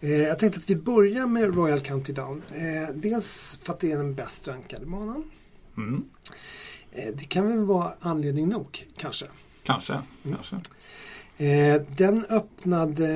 [0.00, 2.42] Eh, jag tänkte att vi börjar med Royal County Down.
[2.54, 5.30] Eh, dels för att det är den bäst rankade banan.
[5.76, 6.04] Mm.
[7.14, 9.26] Det kan väl vara anledning nog kanske.
[9.62, 9.92] Kanske.
[9.92, 10.36] Mm.
[10.36, 10.60] kanske.
[11.96, 13.06] Den öppnade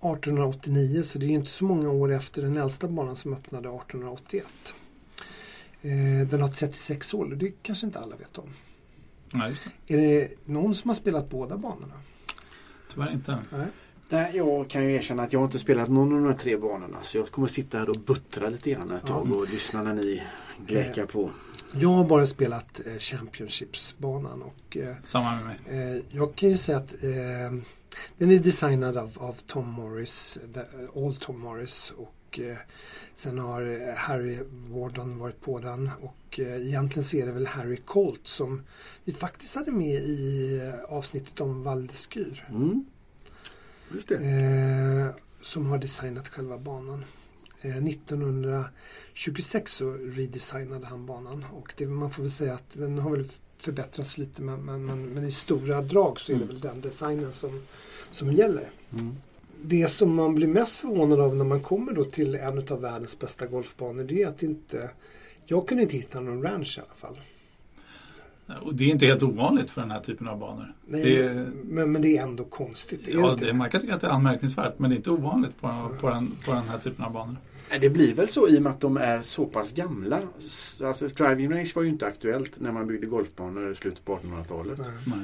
[0.00, 4.46] 1889 så det är inte så många år efter den äldsta banan som öppnade 1881.
[5.86, 8.48] Eh, den har 36 hål och det kanske inte alla vet om.
[9.32, 9.94] Nej, just det.
[9.94, 11.94] Är det någon som har spelat båda banorna?
[12.92, 13.38] Tyvärr inte.
[13.52, 13.66] Nej.
[14.08, 16.96] Nej, jag kan ju erkänna att jag inte spelat någon av de här tre banorna.
[17.02, 20.22] Så jag kommer sitta här och buttra lite grann ett tag och lyssna när ni
[20.66, 21.30] gläkar på.
[21.72, 25.58] Jag har bara spelat eh, Championshipsbanan och eh, Samma med mig.
[25.68, 27.10] Eh, jag kan ju säga att eh,
[28.18, 30.38] den är designad av, av Tom Morris,
[30.96, 32.56] All Tom Morris och eh,
[33.14, 37.46] sen har eh, Harry Warden varit på den och eh, egentligen så är det väl
[37.46, 38.62] Harry Colt som
[39.04, 42.38] vi faktiskt hade med i avsnittet om Val d'Escure.
[42.50, 42.84] Mm.
[43.94, 45.14] Just det.
[45.42, 47.04] Som har designat själva banan.
[47.60, 53.10] Eh, 1926 så redesignade han banan och det, man får väl säga att den har
[53.10, 53.24] väl
[53.58, 56.54] förbättrats lite men, men, men, men i stora drag så är det Mm.
[56.54, 57.62] väl den designen som,
[58.10, 58.70] som gäller.
[58.92, 59.16] Mm.
[59.62, 63.18] Det som man blir mest förvånad av när man kommer då till en av världens
[63.18, 64.90] bästa golfbanor det är att inte
[65.46, 67.20] jag kunde inte hitta någon ranch i alla fall.
[68.62, 70.74] Och det är inte helt ovanligt för den här typen av banor.
[70.86, 73.08] Nej, Det, men, men det är ändå konstigt.
[73.08, 75.60] Är ja, det, man kan tycka att det är anmärkningsvärt men det är inte ovanligt
[75.60, 77.36] på, på, den, på den här typen av banor.
[77.80, 80.20] Det blir väl så i och med att de är så pass gamla.
[80.82, 84.78] Alltså driving range var ju inte aktuellt när man byggde golfbanor i slutet på 1800-talet.
[85.06, 85.18] Nej.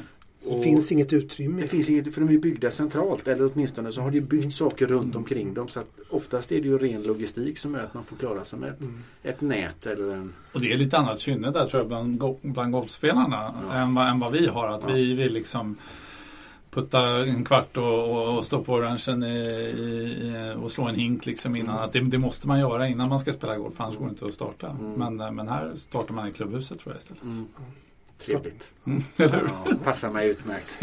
[0.49, 1.63] Det finns inget utrymme.
[1.63, 4.87] Det finns inget, för de är byggda centralt eller åtminstone så har det byggt saker
[4.87, 5.69] runt omkring dem.
[5.69, 8.59] Så att oftast är det ju ren logistik som är att man får klara sig
[8.59, 9.01] med ett, Mm.
[9.23, 10.33] ett nät eller en...
[10.53, 13.75] Och det är lite annat kynne där tror jag bland, bland golfspelarna Ja.
[13.77, 14.69] än, vad, än vad vi har.
[14.69, 14.95] Att Ja.
[14.95, 15.77] vi vill liksom
[16.71, 21.27] putta en kvart och, och, och stå på orangen i, i, och slå en hink
[21.27, 21.75] liksom innan.
[21.75, 21.85] Mm.
[21.85, 24.27] Att det, det måste man göra innan man ska spela golf, annars går det inte
[24.27, 24.71] att starta.
[24.71, 24.93] Mm.
[24.93, 27.23] Men, eh, men här startar man i klubbhuset tror jag istället.
[27.23, 27.45] Mm.
[28.25, 28.71] Trevligt.
[28.87, 29.51] Mm, eller hur?
[29.65, 30.79] Ja, passar mig utmärkt.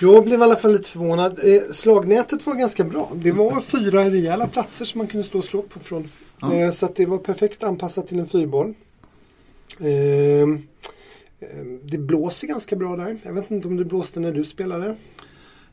[0.00, 1.40] Jag blev i alla fall lite förvånad.
[1.42, 3.12] Eh, slagnätet var ganska bra.
[3.14, 6.08] Det var fyra rejäla platser som man kunde stå och slå på från.
[6.40, 6.54] Ja.
[6.54, 8.74] Eh, så att det var perfekt anpassat till en fyrboll.
[9.80, 10.62] Eh,
[11.42, 13.18] Eh, det blåser ganska bra där.
[13.22, 14.96] Jag vet inte om det blåste när du spelade?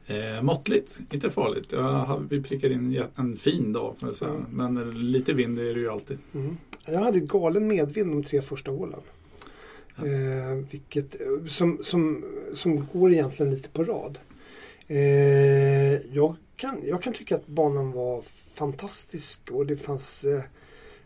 [0.07, 1.71] Eh, måttligt, inte farligt.
[1.71, 3.95] Jag, vi prickade in en fin dag.
[4.01, 4.45] Mm.
[4.49, 6.17] Men lite vind är det ju alltid.
[6.33, 6.57] Mm.
[6.85, 8.99] Jag hade galen medvind de tre första hålen.
[10.05, 11.15] Eh, vilket,
[11.47, 14.19] som, som, som går egentligen lite på rad.
[14.87, 18.21] Eh, jag, kan, jag kan tycka att banan var
[18.53, 20.43] fantastisk och det fanns eh,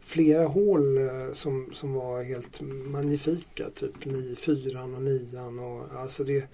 [0.02, 3.70] flera hål eh, som, som var helt magnifika.
[3.70, 6.48] Typ 9, 4 och 9 och alltså det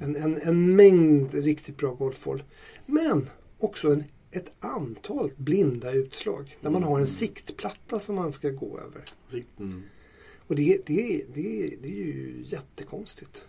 [0.00, 2.42] en, en, en mängd riktigt bra golfhål.
[2.86, 6.56] Men också en, ett antal blinda utslag.
[6.60, 7.06] Där man har en mm.
[7.06, 9.02] siktplatta som man ska gå över.
[9.58, 9.82] Mm.
[10.48, 13.44] Och det, det, det, det är ju jättekonstigt.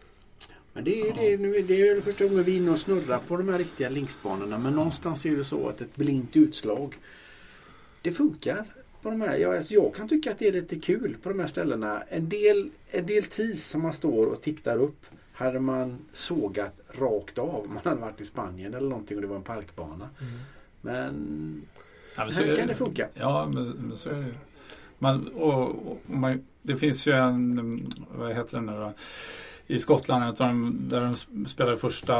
[0.73, 3.37] Men det är, det, nu, det är första gången vi är inne och snurrar på
[3.37, 4.57] de här riktiga linksbanorna.
[4.57, 6.97] Men någonstans är det så att ett blint utslag
[8.01, 8.65] det funkar.
[9.01, 9.37] På de här.
[9.37, 12.03] Jag, alltså jag kan tycka att det är lite kul på de här ställena.
[12.09, 17.37] En del, en del tis som man står och tittar upp hade man sågat rakt
[17.37, 20.09] av om man hade varit i Spanien eller någonting och det var en parkbana.
[20.21, 20.33] Mm.
[20.81, 21.61] Men
[22.15, 23.07] ja, men här kan det funka.
[23.13, 24.33] Ja, men, men så är det
[24.99, 28.93] man, och, och man, Det finns ju en, vad heter den nu då?
[29.69, 30.37] i Skottland
[30.89, 32.13] där de spelade första...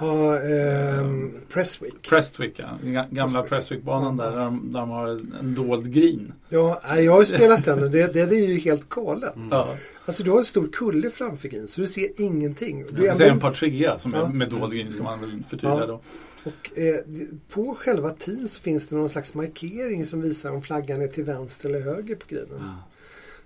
[0.00, 1.06] Ja, eh,
[1.52, 2.08] Prestwick.
[2.08, 3.04] Prestwick, ja.
[3.10, 5.06] Gamla Prestwick-banan där, där de, där de har
[5.40, 6.32] en dold green.
[6.48, 9.36] Ja, jag har ju spelat den och det, det är ju helt galet.
[9.36, 9.48] Mm.
[9.50, 9.68] Ja.
[10.04, 12.84] Alltså du har en stor kulle framför green så du ser ingenting.
[12.90, 14.26] Du ja, ser en par trea som ja.
[14.26, 15.86] är med dold green ska man väl förtydliga ja.
[15.86, 16.00] då.
[16.44, 17.04] Och, eh,
[17.48, 21.24] på själva tiden så finns det någon slags markering som visar om flaggan är till
[21.24, 22.58] vänster eller höger på greenen.
[22.60, 22.88] Ja.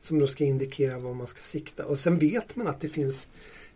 [0.00, 1.86] Som då ska indikera var man ska sikta.
[1.86, 3.28] Och sen vet man att det finns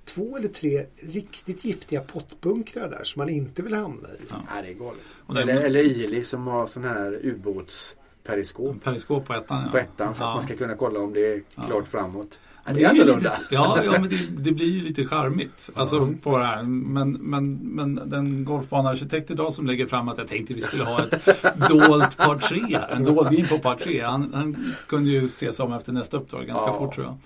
[0.04, 4.20] två eller tre riktigt giftiga pottbunkrar där som man inte vill hamna i.
[4.30, 5.00] Ja, det är galet.
[5.28, 7.95] Eller, eller Ili som har sån här ubåts
[8.26, 8.84] periskop.
[8.84, 9.70] Periskop på ettan ja.
[9.70, 10.28] På ettan för ja.
[10.28, 11.84] att man ska kunna kolla om det är klart ja.
[11.84, 12.40] framåt.
[12.66, 13.14] Ja, det är annorlunda.
[13.14, 15.70] Lite, ja, ja, men det, det, blir ju lite charmigt.
[15.74, 16.18] Alltså mm.
[16.18, 16.62] på det här.
[16.62, 21.02] Men, men, men den golfbanearkitekt idag som lägger fram att jag tänkte vi skulle ha
[21.02, 22.78] ett dolt par tre.
[22.90, 24.00] En dold green på par tre.
[24.00, 26.78] Han, han kunde ju se sig om efter nästa uppdrag ganska ja.
[26.78, 27.16] fort tror jag.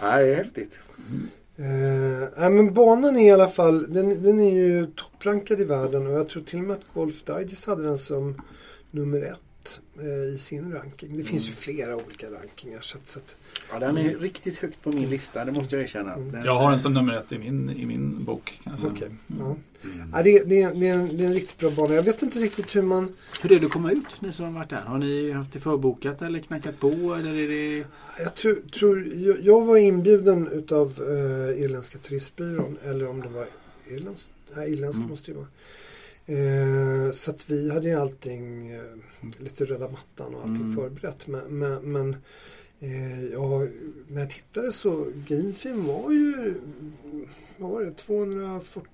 [0.00, 0.78] Ja, det är häftigt.
[1.08, 1.28] Mm.
[1.58, 6.12] Eh, men banan är i alla fall, den, den är ju topprankad i världen och
[6.12, 8.42] jag tror till och med att Golf Digest hade den som
[8.90, 9.47] nummer ett
[10.34, 11.08] i sin ranking.
[11.16, 11.54] Det finns mm.
[11.54, 12.80] ju flera olika rankingar.
[12.80, 13.36] Så att, så att,
[13.72, 14.20] ja, den är mm.
[14.20, 16.14] riktigt högt på min lista, det måste jag erkänna.
[16.14, 16.44] Mm.
[16.44, 18.60] Jag har den som nummer ett i min, i min bok.
[18.84, 19.08] Okay.
[19.38, 19.56] Ja.
[19.84, 20.10] Mm.
[20.12, 21.94] Ja, det, det, det, är en, det är en riktigt bra bana.
[21.94, 23.14] Jag vet inte riktigt hur man...
[23.42, 24.80] Hur är det att komma ut, ni som har varit där?
[24.80, 26.88] Har ni haft det förbokat eller knackat på?
[26.88, 27.86] Eller är det...
[28.18, 32.78] Jag tror, tror jag, jag var inbjuden utav uh, Irländska turistbyrån.
[32.84, 33.46] Eller om det var
[33.90, 35.10] Irlands, nej, Irländska mm.
[35.10, 35.46] måste det vara.
[36.28, 38.82] Eh, så att vi hade ju allting, eh,
[39.38, 40.74] lite röda mattan och allting mm.
[40.74, 41.26] förberett.
[41.26, 42.16] Men, men, men
[42.80, 43.66] eh, ja,
[44.08, 46.54] när jag tittade så Gamefilm var ju
[47.56, 48.88] vad var det, 240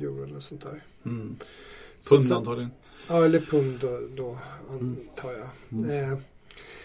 [0.00, 0.82] euro eller sånt där.
[1.04, 1.36] Mm.
[2.08, 2.70] Pund antagligen.
[3.08, 4.38] Ja, eller pund då, då
[4.70, 5.80] antar jag.
[5.80, 6.12] Mm.
[6.12, 6.18] Eh,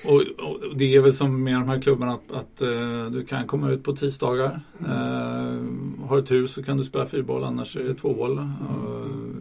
[0.05, 3.47] och, och, det är väl som med de här klubbarna att, att uh, du kan
[3.47, 4.61] komma ut på tisdagar.
[4.79, 4.91] Mm.
[4.91, 8.39] Uh, har du tur så kan du spela fyrboll annars är det två hål.
[8.39, 9.40] Uh,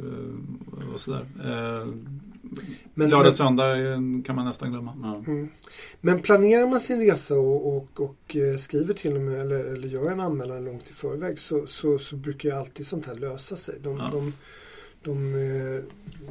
[1.01, 1.27] och sådär.
[2.95, 3.77] Men, Lördag, söndag
[4.27, 4.95] kan man nästan glömma.
[5.03, 5.33] Ja.
[5.33, 5.49] Mm.
[6.01, 10.11] Men planerar man sin resa och, och, och skriver till och med eller, eller gör
[10.11, 13.75] en anmälan långt i förväg så, så, så brukar ju alltid sånt här lösa sig.
[13.83, 14.09] De, ja.
[14.13, 14.33] de,
[15.03, 15.33] de,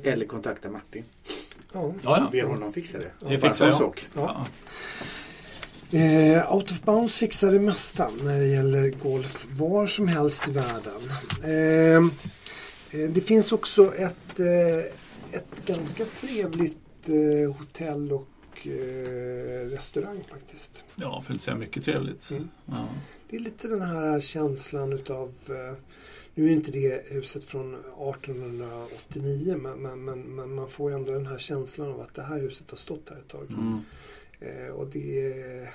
[0.02, 1.04] de, eller kontakta Martin.
[1.74, 1.94] Ja.
[2.04, 2.30] Ja, ja.
[2.32, 3.30] Ber honom fixa det.
[3.30, 4.00] Det fixar jag.
[4.14, 4.46] Ja.
[5.92, 10.52] Eh, Out of Bounds fixar det mesta när det gäller golf var som helst i
[10.52, 11.12] världen.
[11.44, 12.02] Eh, eh,
[12.91, 14.80] det finns också ett, eh,
[15.32, 20.84] ett ganska trevligt eh, hotell och eh, restaurang faktiskt.
[20.95, 22.32] Ja, för att inte säga mycket trevligt.
[22.32, 22.49] Mm.
[22.65, 22.88] Ja.
[23.30, 25.34] Det är lite den här känslan utav
[26.39, 31.38] nu är inte det huset från 1889 men, men, men, man får ändå den här
[31.38, 33.47] känslan av att det här huset har stått här ett tag.
[33.49, 33.82] Mm.
[34.39, 35.67] Eh, och det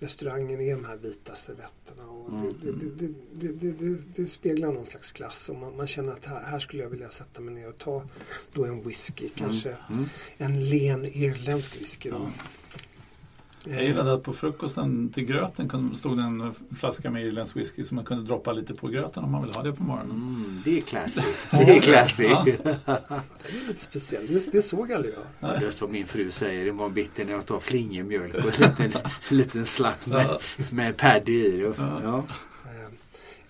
[0.00, 2.06] restaurangen är de här vita servetterna.
[2.06, 2.54] Och mm.
[2.62, 3.06] det,
[3.52, 6.82] det, det, det, speglar någon slags klass och man, man, känner att här, här, skulle
[6.82, 8.02] jag vilja sätta mig ner och ta
[8.52, 9.82] då en whisky, kanske mm.
[9.92, 10.04] mm.
[10.38, 12.10] en len irländsk whisky.
[12.10, 12.30] Då.
[13.64, 17.94] Jag gillade att på frukosten till gröten stod det en flaska med irländsk whisky som
[17.94, 20.10] man kunde droppa lite på gröten om man vill ha det på morgonen.
[20.10, 21.22] Mm, det är classy.
[21.50, 22.24] Det är classy.
[22.24, 22.44] Ja.
[22.44, 22.60] Det
[23.48, 24.28] är lite speciellt.
[24.28, 25.60] Det, det såg aldrig jag.
[25.60, 29.02] Det är som min fru säger imorgon bitti när jag tar flingemjölk och en liten,
[29.30, 30.26] liten slatt med,
[30.70, 31.72] med paddy i.
[32.02, 32.24] Ja.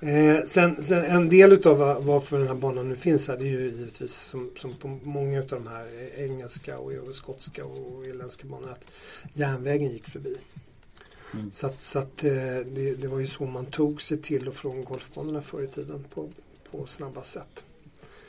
[0.03, 3.51] Eh, sen, sen, en del utav varför den här banan nu finns här det är
[3.51, 8.47] ju givetvis som, som på många utav de här engelska och, och skotska och irländska
[8.47, 8.87] banorna att
[9.35, 10.37] järnvägen gick förbi.
[11.35, 11.53] Mm.
[11.53, 12.31] Så att, så att eh,
[12.67, 16.05] det, det, var ju så man tog sig till och från golfbanorna förr i tiden
[16.15, 16.29] på,
[16.71, 17.65] på snabba sätt.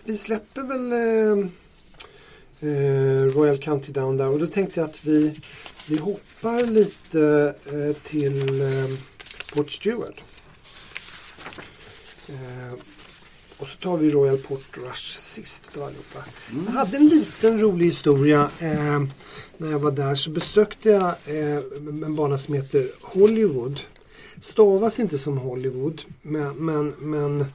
[0.04, 1.48] Vi släpper väl eh,
[2.70, 5.40] eh, Royal County Down där och då tänkte jag att vi,
[5.88, 8.98] vi hoppar lite eh, till eh,
[9.54, 10.24] Port Stewart.
[12.32, 12.74] Eh,
[13.58, 16.20] och så tar vi Royal Port Rush sist av allihopa.
[16.52, 16.66] Mm.
[16.66, 18.50] Jag hade en liten rolig historia.
[18.60, 19.04] Eh,
[19.58, 23.80] när jag var där så besökte jag eh, en bana som heter Hollywood.
[24.42, 27.46] Stavas inte som Hollywood men, men, men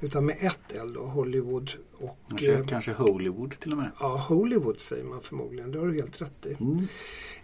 [0.00, 1.70] utan med ett L då, Hollywood.
[1.98, 3.90] Och, kanske, eh, kanske Hollywood till och med?
[4.00, 5.72] Ja, Hollywood säger man förmodligen.
[5.72, 6.56] Det har du helt rätt i.
[6.60, 6.78] Mm.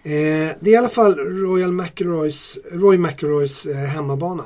[0.03, 4.44] Eh, det är i alla fall Royal McElroys, Roy McElroys eh, hemmabana.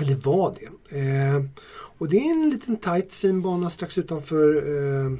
[0.00, 0.96] Eller var det.
[0.98, 1.44] Eh,
[1.98, 5.12] och det är en liten tight fin bana strax utanför eh,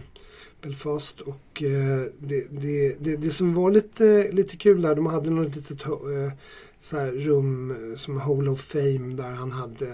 [0.63, 1.21] Belfast.
[1.21, 5.57] Och eh, det, det, det, det, som var lite, lite kul där, de hade något
[5.57, 6.33] litet eh,
[6.81, 9.87] så här rum eh, som Hall of Fame där han hade,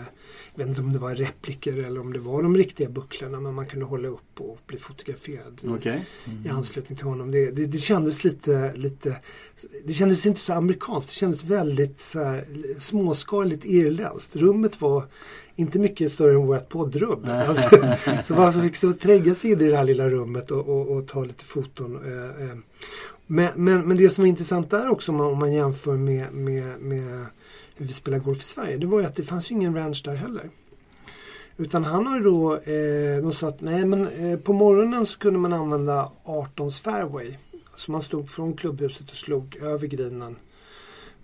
[0.54, 3.54] jag vet inte om det var repliker eller om det var de riktiga bucklorna men
[3.54, 6.00] man kunde hålla upp och bli fotograferad okay.
[6.26, 6.46] mm.
[6.46, 7.30] i anslutning till honom.
[7.30, 9.16] Det, det, det, kändes lite, lite,
[9.84, 12.46] det kändes inte så amerikanskt, det kändes väldigt så här,
[12.78, 14.36] småskaligt irländskt.
[14.36, 15.04] Rummet var
[15.56, 17.24] inte mycket större än vårt poddrum.
[17.30, 20.96] Alltså, så man fick så tränga sig in i det här lilla rummet och, och,
[20.96, 21.96] och ta lite foton.
[21.96, 22.56] Eh, eh.
[23.26, 26.32] Men, men, men, det som är intressant där också om man, om man jämför med,
[26.32, 27.26] med, med
[27.76, 28.76] hur vi spelar golf i Sverige.
[28.76, 30.50] Det var ju att det fanns ju ingen ranch där heller.
[31.56, 35.18] Utan han har ju då, eh, de sa att nej men eh, på morgonen så
[35.18, 37.34] kunde man använda 18s fairway.
[37.74, 40.36] Så man stod från klubbhuset och slog över grinen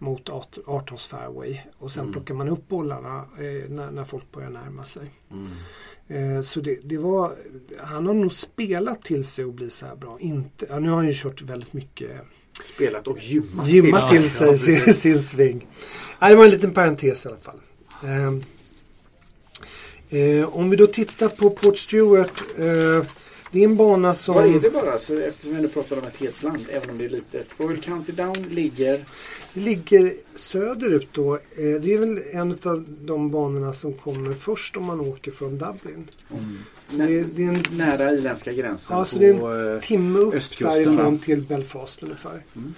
[0.02, 1.58] mot 18s fairway.
[1.78, 2.12] Och sen mm.
[2.12, 5.10] plockar man upp bollarna eh, när, när, folk börjar närma sig.
[5.30, 6.36] Mm.
[6.36, 7.34] Eh, så det, det, var,
[7.78, 10.16] han har nog spelat till sig att bli så här bra.
[10.20, 12.10] Inte, ja, nu har han ju kört väldigt mycket
[12.62, 15.66] Spelat och gymmat gymma till, sig ja, sin, sin sving.
[16.18, 17.60] Ja, det var en liten parentes i alla fall.
[18.04, 18.32] Eh,
[20.20, 22.42] eh, om vi då tittar på Port Stewart.
[23.52, 24.34] Det är en bana som...
[24.34, 24.98] Var är det bara?
[24.98, 27.54] Så eftersom vi nu pratar om ett helt land, även om det är litet.
[27.56, 29.04] Royal County Down ligger?
[29.54, 31.34] Det ligger söderut då.
[31.34, 35.58] Eh, det är väl en av de banorna som kommer först om man åker från
[35.58, 36.08] Dublin.
[36.30, 36.58] Mm.
[36.90, 40.34] Det, det, är en, Nära irländska gränsen ja, så det är en eh, timme upp
[40.58, 42.42] därifrån till Belfast ungefär.
[42.56, 42.74] Mm.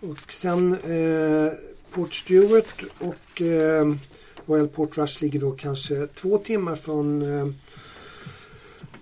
[0.00, 1.52] Och sen eh,
[1.90, 3.94] Port Stewart och eh,
[4.46, 7.46] Royal Port Rush ligger då kanske två timmar från eh,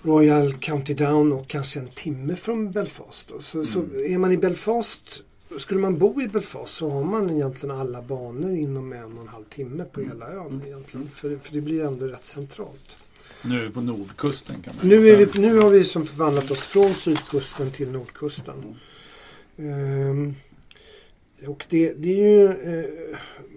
[0.09, 3.31] Royal County Down och kanske en timme från Belfast.
[3.40, 3.66] Så, mm.
[3.66, 5.23] så är man i Belfast
[5.59, 9.29] skulle man bo i Belfast så har man egentligen alla banor inom en och en
[9.29, 10.47] halv timme på hela ön.
[10.47, 10.66] Mm.
[10.66, 11.09] Egentligen.
[11.09, 12.97] För, för det blir ändå rätt centralt.
[13.42, 16.51] Nu är vi på nordkusten kan man nu, är vi, nu har vi som förvandlat
[16.51, 18.77] oss från sydkusten till nordkusten.
[19.57, 20.11] Mm.
[20.11, 20.35] Um,
[21.47, 23.16] och det, det, är ju uh,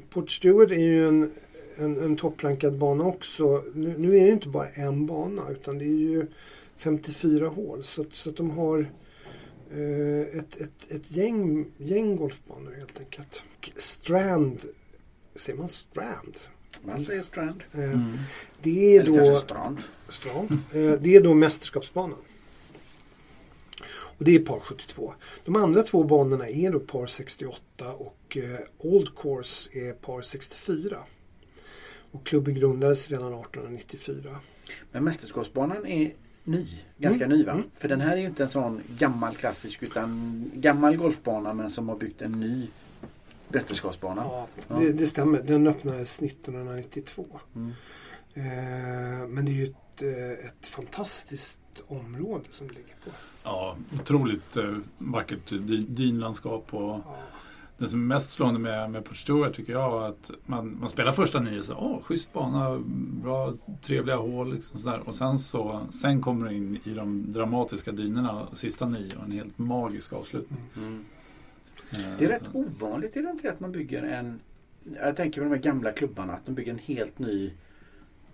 [0.09, 1.31] Port Stewart är ju en,
[1.81, 3.63] en, en topprankad bana också.
[3.73, 6.27] Nu, nu, är det inte bara en bana utan det är ju
[6.75, 7.83] 54 hål.
[7.83, 8.79] Så, så att de har
[9.75, 13.43] uh, ett, ett, ett gäng, gäng golfbanor helt enkelt.
[13.75, 14.65] Strand,
[15.35, 16.37] säger man Strand?
[16.81, 17.63] Man säger Strand.
[17.75, 18.11] Uh, mm.
[18.61, 19.77] Det är Eller då, Strand.
[20.09, 20.51] strand.
[20.51, 22.17] Uh, det är då mästerskapsbanan.
[23.89, 25.13] Och det är par 72.
[25.45, 28.37] De andra två banorna är då par 68 och
[28.77, 30.97] Old Course är par 64.
[32.11, 34.37] Och klubben grundades redan 1894.
[34.91, 37.37] Men Mästerskapsbanan är ny, ganska mm.
[37.37, 37.51] ny va?
[37.51, 37.63] Mm.
[37.77, 41.89] För den här är ju inte en sån gammal klassisk utan gammal golfbana men som
[41.89, 42.67] har byggt en ny
[43.47, 44.21] Mästerskapsbana.
[44.21, 44.75] Ja, ja.
[44.75, 45.41] Det, det, stämmer.
[45.41, 47.25] Den öppnades 1992.
[47.55, 47.71] Mm.
[48.33, 53.11] Eh, men det är ju ett, eh, ett fantastiskt område som det ligger på.
[53.43, 55.49] Ja, otroligt eh, vackert
[55.87, 57.17] dynlandskap och ja.
[57.81, 61.11] Det som är mest slående med, med Port tycker jag är att man, man spelar
[61.11, 62.83] första nio så åh, schysst bana,
[63.23, 64.99] bra, trevliga hål liksom sådär.
[65.05, 69.31] Och sen så sen kommer du in i de dramatiska dynorna, sista nio och en
[69.31, 70.59] helt magisk avslutning.
[70.77, 71.03] Mm.
[72.19, 74.39] Det är rätt ovanligt är det inte att man bygger en
[74.95, 77.51] Jag tänker på de här gamla klubbarna att de bygger en helt ny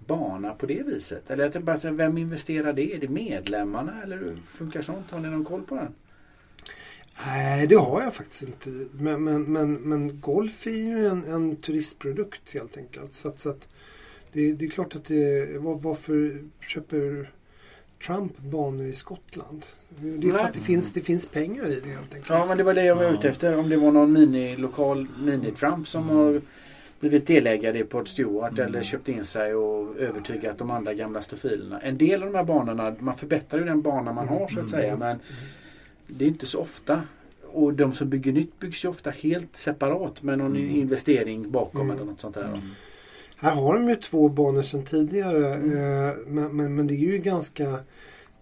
[0.07, 1.29] bana på det viset.
[1.29, 2.95] Eller jag bara, vem investerar det?
[2.95, 5.11] Är det medlemmarna eller funkar sånt?
[5.11, 5.93] Har ni någon koll på den?
[7.25, 8.69] Nej, det har jag faktiskt inte.
[8.91, 13.15] Men, men, men, men golf är ju en, en turistprodukt helt enkelt.
[13.15, 13.67] Så att, så att
[14.33, 15.57] det, det, är klart att det...
[15.59, 17.29] Var, varför köper
[18.05, 19.65] Trump banor i Skottland?
[19.99, 22.29] Det är för att det finns, det finns pengar i det helt enkelt.
[22.29, 23.57] Ja, men det var det jag var ute efter.
[23.57, 26.15] Om det var någon mini, lokal mini-Trump som mm.
[26.15, 26.41] har
[26.99, 28.65] blivit delägare i Port Stewart mm.
[28.65, 31.79] eller köpt in sig och övertygat de andra gamla stofilerna.
[31.79, 34.69] En del av de här banorna, man förbättrar ju den bana man har så att
[34.69, 34.93] säga.
[34.93, 34.99] Mm.
[34.99, 35.19] Men
[36.07, 37.01] det är inte så ofta.
[37.51, 40.75] och de som bygger nytt byggs ju ofta helt separat med någon Mm.
[40.75, 41.95] investering bakom Mm.
[41.95, 42.43] eller något sånt där.
[42.47, 42.59] Mm.
[43.35, 45.71] Här har de ju två banor sedan tidigare Mm.
[46.09, 47.79] eh, men, men, men det är ju ganska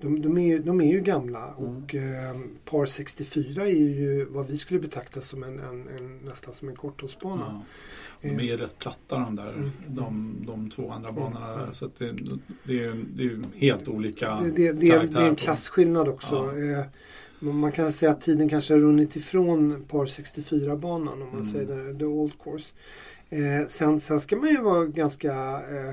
[0.02, 1.76] de, de, är, ju, de är ju gamla Mm.
[1.84, 2.36] och eh,
[2.66, 6.76] par 64 är ju vad vi skulle betrakta som en, en, en nästan som en
[6.76, 7.62] korthållsbana.
[8.22, 8.30] Ja.
[8.38, 9.72] De är rätt platta de där, Mm.
[9.88, 11.66] de, de två andra banorna Mm.
[11.66, 11.72] där.
[11.74, 12.12] Så att det,
[12.64, 15.36] det, är, det är ju helt olika Det, det, det, är, karaktär det är en
[15.36, 16.54] klasskillnad också.
[16.60, 16.84] Ja.
[17.54, 21.44] Man kan säga att tiden kanske har runnit ifrån par 64-banan om man Mm.
[21.44, 22.74] säger det, the old course.
[23.30, 25.34] Eh, sen, sen ska man ju vara ganska
[25.72, 25.90] eh,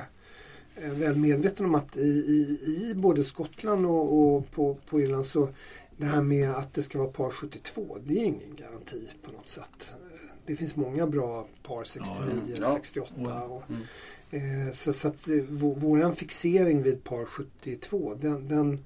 [0.84, 2.58] eh, väl medveten om att i, i,
[2.90, 5.48] i både Skottland och, och på, på Irland så
[5.96, 9.48] det här med att det ska vara par 72 det är ingen garanti på något
[9.48, 9.90] sätt.
[9.90, 12.72] Eh, Det finns många bra par 69, Ja.
[12.72, 13.82] 68 och, Mm.
[14.30, 18.84] Eh, så så att eh, vå- våran fixering vid par 72 den, den,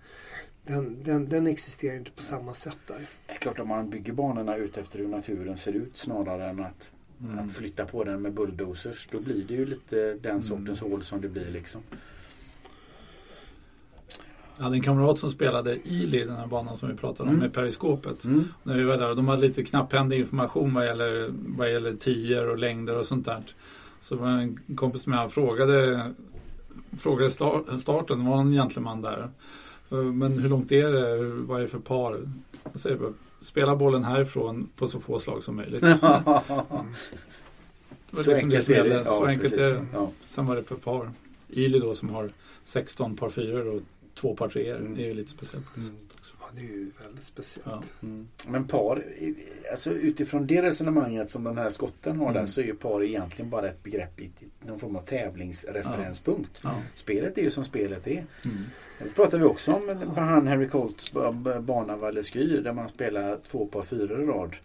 [0.67, 3.07] den, den, den existerar inte på samma sätt där.
[3.27, 6.61] Det är klart om man bygger banorna ut efter hur naturen ser ut snarare än
[6.65, 6.91] att,
[7.21, 7.39] Mm.
[7.39, 9.09] att flytta på den med bulldozers.
[9.13, 10.43] Då blir det ju lite den Mm.
[10.43, 11.83] sortens hål som det blir liksom.
[14.57, 17.41] Jag hade en kamrat som spelade Ili, den här banan som vi pratade om Mm.
[17.41, 18.25] med periskopet.
[18.25, 18.45] Mm.
[18.63, 22.59] När vi var där, de hade lite knapphändig information vad gäller, vad gäller tior och
[22.59, 23.43] längder och sånt där.
[24.01, 26.03] Så var en kompis med han frågade,
[26.99, 29.31] frågade star, starten, var en gentleman där.
[29.91, 31.25] Eh, Men hur långt är det?
[31.27, 32.21] Vad är det för par?
[32.73, 35.81] Jag säger bara, spela bollen härifrån på så få slag som möjligt.
[38.11, 38.89] Det var Så liksom enkelt är det.
[38.89, 39.05] gällde.
[39.05, 39.77] så Ja, enkelt är precis.
[39.79, 39.87] det.
[39.93, 40.11] Ja.
[40.27, 41.11] Sen var det för par.
[41.49, 42.31] Ili då som har
[42.65, 43.81] 16 par fyror och
[44.15, 44.77] två par treor.
[44.77, 44.95] Mm.
[44.97, 45.95] Det är ju lite speciellt det Mm.
[46.57, 47.67] Ja, det är ju väldigt speciellt.
[48.01, 48.07] Ja.
[48.09, 48.29] Mm.
[48.47, 49.05] Men par,
[49.71, 52.49] alltså utifrån det resonemanget som den här skotten har där Mm.
[52.49, 54.31] så är ju par egentligen bara ett begrepp i
[54.67, 56.61] någon form av tävlingsreferenspunkt.
[56.65, 56.75] Ja.
[56.95, 58.13] Spelet är ju som spelet är.
[58.45, 58.65] Mm.
[58.99, 61.13] Det pratade vi också om på han Harry Colts
[61.61, 64.57] bana Valleskyr där man spelar två par fyror i rad.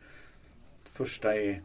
[0.84, 1.62] Första är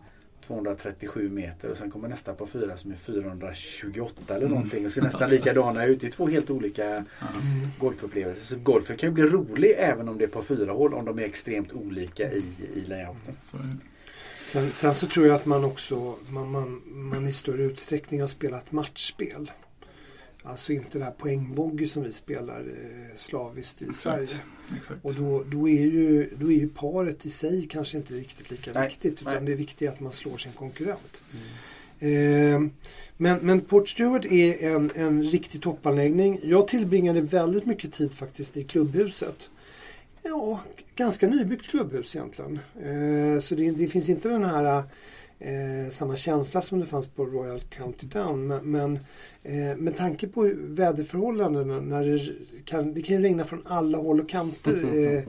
[0.46, 4.50] 237 meter och sen kommer nästa par fyra som är 428 eller Mm.
[4.50, 6.00] någonting och ser nästan likadana ut.
[6.00, 6.84] Det är två helt olika.
[6.86, 7.04] Mm.
[7.78, 8.44] golfupplevelser.
[8.54, 11.18] Så golfen kan ju bli rolig även om det är på fyra hål om de
[11.18, 12.42] är extremt olika i,
[12.74, 13.36] i layouten.
[14.44, 18.28] Sen, sen så tror jag att man också man, man, man i större utsträckning har
[18.28, 19.50] spelat matchspel.
[20.46, 24.22] Alltså inte det här poängboggy som vi spelar eh, slaviskt i Sverige.
[24.22, 24.44] Exakt.
[24.76, 25.04] Exakt.
[25.04, 28.72] Och då, då, är ju, då är ju paret i sig kanske inte riktigt lika
[28.74, 29.42] Nej, viktigt utan nej.
[29.44, 31.20] det är viktigt att man slår sin konkurrent.
[32.00, 32.60] Eh,
[33.16, 36.40] men, men Port Stewart är en, en riktig toppanläggning.
[36.42, 39.50] Jag tillbringade väldigt mycket tid faktiskt i klubbhuset.
[40.22, 40.60] Ja,
[40.96, 42.58] ganska nybyggt klubbhus egentligen.
[42.82, 44.82] Eh, så det, det finns inte den här
[45.38, 48.46] eh, samma känsla som det fanns på Royal County Down.
[48.46, 48.98] Men, men
[49.42, 52.20] eh, med tanke på väderförhållandena när det
[52.64, 55.22] kan, det kan ju regna från alla håll och kanter eh,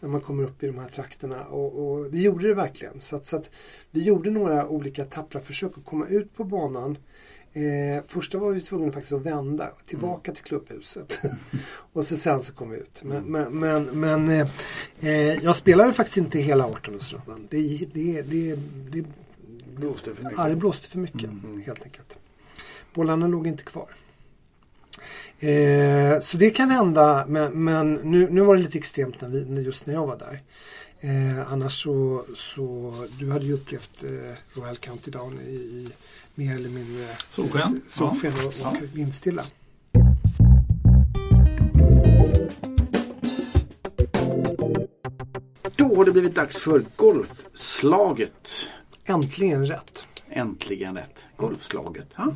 [0.00, 1.44] när man kommer upp i de här trakterna.
[1.44, 3.00] Och, och det gjorde det verkligen.
[3.00, 3.50] Så att, så att
[3.90, 6.96] vi gjorde några olika tappra försök att komma ut på banan.
[7.54, 11.18] Eh, första var vi tvungna faktiskt att vända tillbaka till klubbhuset.
[11.92, 13.02] och så sen så kom vi ut.
[13.04, 14.48] Men, men, men, men eh,
[15.00, 17.46] eh, jag spelade faktiskt inte hela 18-årsrundan.
[17.50, 18.58] Det, det, det,
[18.90, 19.04] det,
[19.76, 20.38] Blåste för mycket.
[20.38, 21.62] ja, det blåste för mycket Mm.
[21.66, 22.16] helt enkelt.
[22.94, 23.88] Bollarna låg inte kvar.
[25.38, 29.44] Eh, så det kan hända men, men nu, nu var det lite extremt när vi,
[29.44, 30.40] när- just när jag var där.
[31.00, 34.10] Eh, annars så, så du hade ju upplevt eh,
[34.60, 35.88] Royal County Down i, i
[36.34, 37.80] mer eller mindre Solsken.
[37.88, 38.74] solsken och, och Ja.
[38.94, 39.44] vindstilla.
[45.76, 48.50] Då har det blivit dags för golfslaget.
[49.04, 50.06] Äntligen rätt.
[50.28, 51.24] Äntligen rätt.
[51.36, 52.14] Golfslaget.
[52.16, 52.34] Ja.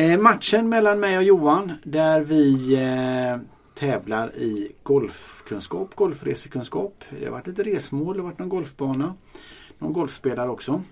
[0.00, 3.40] Eh, matchen mellan mig och Johan där vi eh,
[3.74, 7.04] tävlar i golfkunskap, golfresekunskap.
[7.10, 9.14] Det har varit lite resmål, det har varit någon golfbana.
[9.78, 10.82] Någon golfspelare också.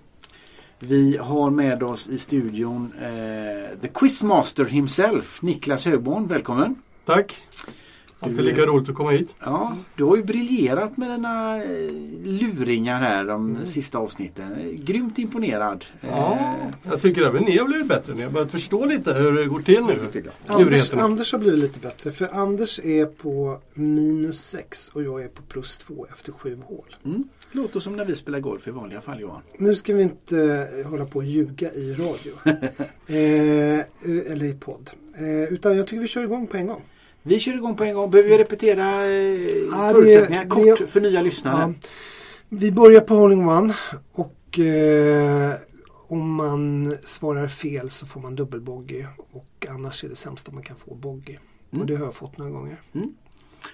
[0.79, 6.27] Vi har med oss i studion eh, The Quizmaster himself, Niklas Högborn.
[6.27, 6.75] Välkommen!
[7.05, 7.43] Tack!
[8.23, 9.35] Alltid lika roligt att komma hit.
[9.39, 11.69] Ja, du har ju briljerat med dina eh,
[12.23, 13.65] luringar här de Mm.
[13.65, 14.77] sista avsnitten.
[14.79, 15.85] Grymt imponerad.
[16.01, 18.13] Ja, Eh, jag tycker även ni har blivit bättre.
[18.13, 19.99] Ni har börjat förstå lite hur det går till nu.
[20.47, 20.93] Anders.
[20.93, 25.41] Anders har blivit lite bättre för Anders är på minus 6 och jag är på
[25.41, 26.95] plus 2 efter sju hål.
[27.05, 27.23] Mm.
[27.51, 29.41] Låter som när vi spelar golf i vanliga fall Johan.
[29.57, 32.33] Nu ska vi inte eh, hålla på och ljuga i radio.
[33.07, 33.85] eh,
[34.31, 34.89] eller i podd.
[35.17, 36.81] Eh, utan jag tycker vi kör igång på en gång.
[37.23, 38.09] Vi kör igång på en gång.
[38.11, 39.11] Behöver vi repetera eh,
[39.71, 41.73] Ja, det- förutsättningar det- kort för nya lyssnare?
[41.79, 41.87] Ja,
[42.49, 43.73] vi börjar på Holding One
[44.13, 45.53] och eh,
[46.07, 50.75] om man svarar fel så får man dubbelbogey och annars är det sämsta man kan
[50.75, 51.37] få bogey.
[51.71, 51.81] Mm.
[51.81, 52.77] Och det har jag fått några gånger.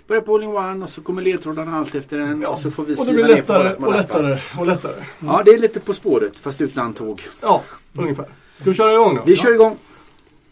[0.07, 2.97] börjar på hole-in-one och så kommer ledtrådarna allt efter en och så får vi Och
[2.97, 5.03] det skriva blir lättare och lättare och lättare.
[5.19, 7.21] Ja, det är lite På spåret fast utan tåg.
[7.41, 7.63] Ja,
[7.97, 8.25] ungefär.
[8.61, 9.23] Ska vi köra igång då?
[9.25, 9.77] Vi kör igång.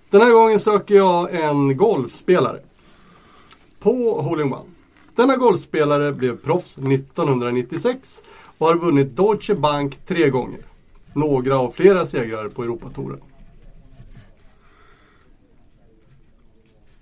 [0.10, 2.60] Den här gången söker jag en golfspelare.
[3.80, 4.66] På Hole-in-One.
[5.16, 8.22] Denna golfspelare blev proffs 1996
[8.58, 10.60] och har vunnit Deutsche Bank tre gånger.
[11.14, 13.20] Några av flera segrar på Europatouren.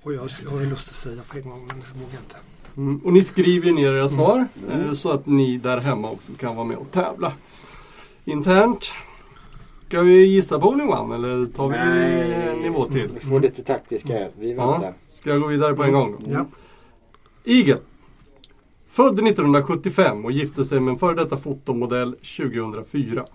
[0.03, 2.35] Och jag, jag har ju lust att säga på en gång men jag vågar inte.
[2.77, 2.97] Mm.
[3.05, 6.65] Och ni skriver ner era svar eh, så att ni där hemma också kan vara
[6.65, 7.33] med och tävla.
[8.25, 8.91] Internt.
[9.87, 13.09] Ska vi gissa på Hole-in-One eller tar vi en nivå till?
[13.13, 14.31] Vi får lite taktiska här.
[14.39, 14.71] Vi Ja.
[14.71, 14.93] väntar.
[15.19, 16.31] Ska jag gå vidare på en gång då?
[16.31, 16.45] Ja.
[17.45, 17.79] Igel.
[18.87, 23.25] Född 1975 och gifte sig med en före detta fotomodell 2004.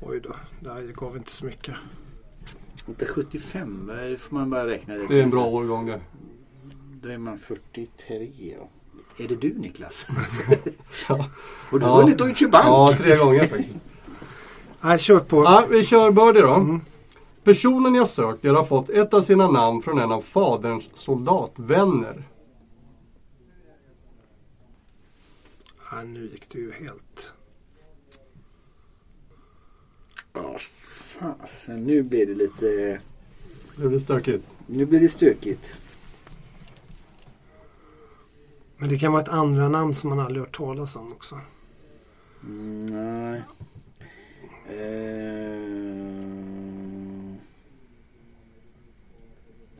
[0.00, 1.74] Oj då, det här gav inte så mycket.
[2.88, 4.94] Inte 75, det får man bara räkna.
[4.94, 6.00] Det är en bra årgång det.
[7.02, 8.30] Då är man 43.
[8.38, 8.68] ja.
[9.24, 10.06] Är det du Niklas?
[11.08, 11.26] Ja.
[11.70, 11.96] Och du har Ja.
[12.04, 12.64] vunnit Deutsche Bank?
[12.66, 13.80] Ja, tre gånger faktiskt.
[14.80, 15.44] Nej, kör på.
[15.44, 16.54] Ja, vi kör birdie då.
[16.54, 16.80] Mm.
[17.46, 22.22] Personen jag söker har fått ett av sina namn från en av faderns soldatvänner.
[25.92, 27.32] Nej, nu gick det ju helt...
[30.32, 30.56] Ja,
[31.18, 31.84] fasen.
[31.84, 33.00] Nu blir det lite...
[33.76, 34.54] Det blir stökigt.
[34.66, 35.72] Nu blir det stökigt.
[38.76, 41.40] Men det kan vara ett andra namn som man aldrig hört talas om också.
[42.42, 43.42] Mm, nej.
[44.78, 46.55] Eh...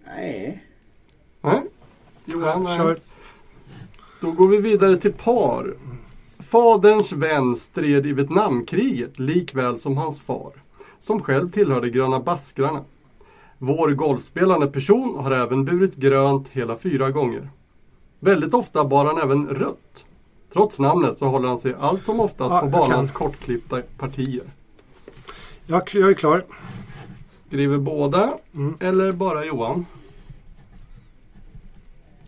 [0.06, 0.62] Nej.
[1.40, 1.62] Nej.
[2.24, 2.96] Johan, Ja, kör.
[4.20, 5.74] Då går vi vidare till par.
[6.38, 10.52] Faderns vän stred i Vietnamkriget likväl som hans far,
[11.00, 12.84] som själv tillhörde Gröna Baskrarna.
[13.58, 17.48] Vår golfspelande person har även burit grönt hela fyra gånger.
[18.20, 20.04] Väldigt ofta bar han även rött.
[20.52, 23.14] Trots namnet så håller han sig allt som oftast Ja, på banans kan.
[23.18, 24.42] kortklippta partier.
[25.66, 26.44] Jag, jag är klar.
[27.28, 28.74] Skriver båda Mm.
[28.80, 29.86] eller bara Johan?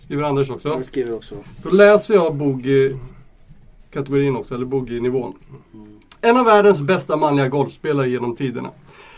[0.09, 0.69] Skriver Anders också?
[0.69, 1.35] Jag skriver också.
[1.63, 5.35] Då läser jag boogie-kategorin också, eller boogie-nivån.
[6.21, 8.71] En av världens bästa manliga golfspelare genom tiderna.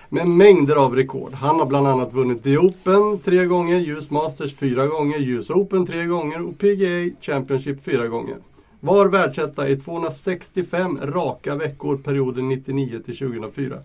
[0.09, 1.33] Med mängder av rekord.
[1.33, 5.87] Han har bland annat vunnit The Open tre gånger, US Masters fyra gånger, US Open
[5.87, 8.37] tre gånger och PGA Championship fyra gånger.
[8.81, 13.79] Var världsetta i 265 raka veckor perioden 99 till 2004.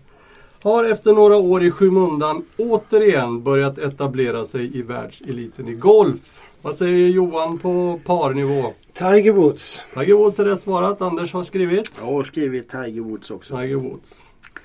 [0.66, 6.42] Har efter några år i skymundan återigen börjat etablera sig i världseliten i golf.
[6.62, 8.72] Vad säger Johan på parnivå?
[8.92, 9.82] Tiger Woods.
[9.94, 11.02] Tiger Woods är rätt svarat.
[11.02, 12.00] Anders har skrivit.
[12.00, 13.56] Jag har skrivit Tiger Woods också.
[13.56, 14.24] Tiger Woods.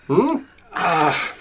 [0.09, 0.45] Mm.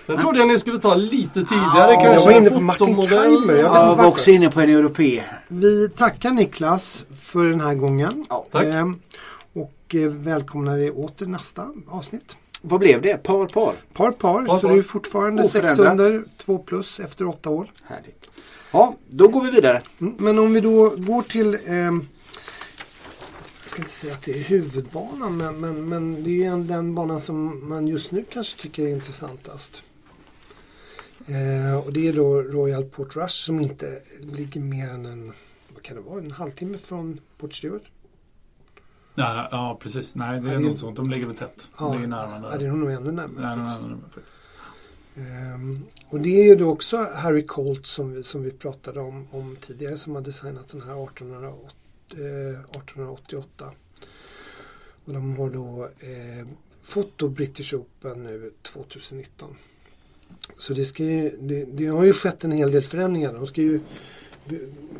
[0.06, 1.92] Den trodde jag ni skulle ta lite tidigare.
[1.92, 3.02] jag kanske var en inne på Martin.
[3.02, 3.54] Keimer.
[3.54, 5.22] Jag Jag inte var också inne på en europé.
[5.48, 8.26] Vi tackar Niklas för den här gången.
[8.28, 8.64] Ja, tack.
[8.64, 9.00] Ehm,
[9.52, 12.36] och eh, välkomnar er åter nästa avsnitt.
[12.60, 13.22] Vad blev det?
[13.22, 13.74] Par, par?
[13.92, 14.74] Par par, Par, så par.
[14.74, 17.72] det är fortfarande sex under, två plus efter åtta år.
[17.84, 18.28] Härligt.
[18.72, 19.80] Ja, då går vi vidare.
[20.00, 22.06] Mm, Men om vi då går till ehm,
[23.62, 26.66] jag ska inte säga att det är huvudbanan men, men, men det är ju en-
[26.66, 29.82] den banan som man just nu kanske tycker är intressantast.
[31.26, 35.32] Eh, och det är då Royal Port Rush som inte ligger mer än en,
[35.74, 37.82] vad kan det vara, en halvtimme från Port Stewart.
[39.14, 40.14] Ja, ja, precis.
[40.14, 40.96] Nej, det Ja, är är- något sånt.
[40.96, 41.68] De ligger väl tätt.
[41.78, 43.56] De ligger närmare ja, det är nog ännu närmare.
[43.56, 43.82] Nej, faktiskt.
[43.88, 44.40] nej, faktiskt.
[45.16, 49.26] Ehm, och det är ju då också Harry Colt som vi, som vi pratade om,
[49.30, 51.74] om tidigare som har designat den här 1808,
[52.10, 53.72] eh, 1888.
[55.04, 56.46] Och de har då eh,
[56.82, 59.56] fått då British Open nu 2019.
[60.58, 63.32] Så det, ska ju, det, det har ju skett en hel del förändringar.
[63.32, 63.80] De ska ju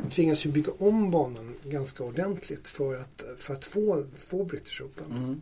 [0.09, 5.41] tvingas ju bygga om banan ganska ordentligt för att, för att få, få British Open.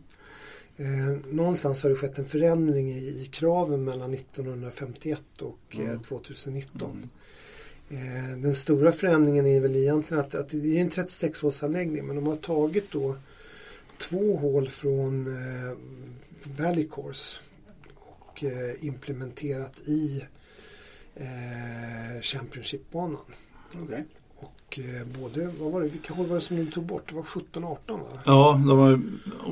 [0.76, 7.10] Eh, någonstans har det skett en förändring i, i kraven mellan 1951 och eh, 2019.
[7.90, 12.26] Eh, den stora förändringen är väl egentligen att, att det är en 36-hålsanläggning men de
[12.26, 13.16] har tagit då
[13.98, 15.76] två hål från eh,
[16.58, 17.38] Valley Course
[17.94, 20.24] och eh, implementerat i
[21.14, 23.24] eh, Championship-banan.
[23.84, 24.04] Okej.
[24.36, 27.08] Och eh, både, vad var det, vilka hål var det som de tog bort?
[27.08, 28.06] Det var 17 och 18 va?
[28.26, 28.98] Ja, de har ju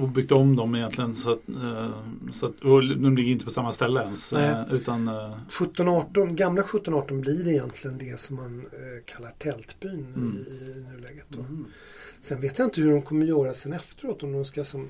[0.06, 1.14] byggt om dem egentligen.
[1.14, 1.88] Så att, eh,
[2.32, 4.32] så att, de ligger inte på samma ställe ens.
[4.32, 4.50] Nej.
[4.50, 8.66] eh, Utan, eh, 17-18, gamla 17-18 blir egentligen det som man
[9.04, 10.44] kallar tältbyn Mm.
[10.48, 11.26] i, i nuläget.
[11.28, 11.44] Då.
[12.20, 14.22] Sen vet jag inte hur de kommer göra sen efteråt.
[14.22, 14.88] Om de ska som,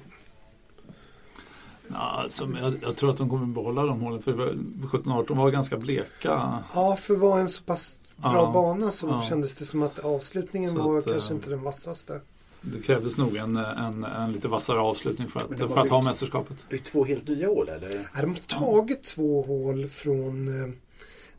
[1.89, 4.23] ja, alltså, jag, jag tror att de kommer behålla de hålen.
[4.23, 6.59] För 17-18 var ganska bleka.
[6.75, 8.51] ja, för att vara en så pass bra Ja.
[8.53, 9.23] bana så Ja.
[9.29, 12.21] kändes det som att avslutningen Så var att, kanske eh, inte den vassaste.
[12.61, 16.69] Det krävdes nog en, en, en lite vassare avslutning för att, för att ha mästerskapet.
[16.69, 18.09] Byggt två helt nya hål eller?
[18.15, 20.69] Ja, de har tagit två hål från eh,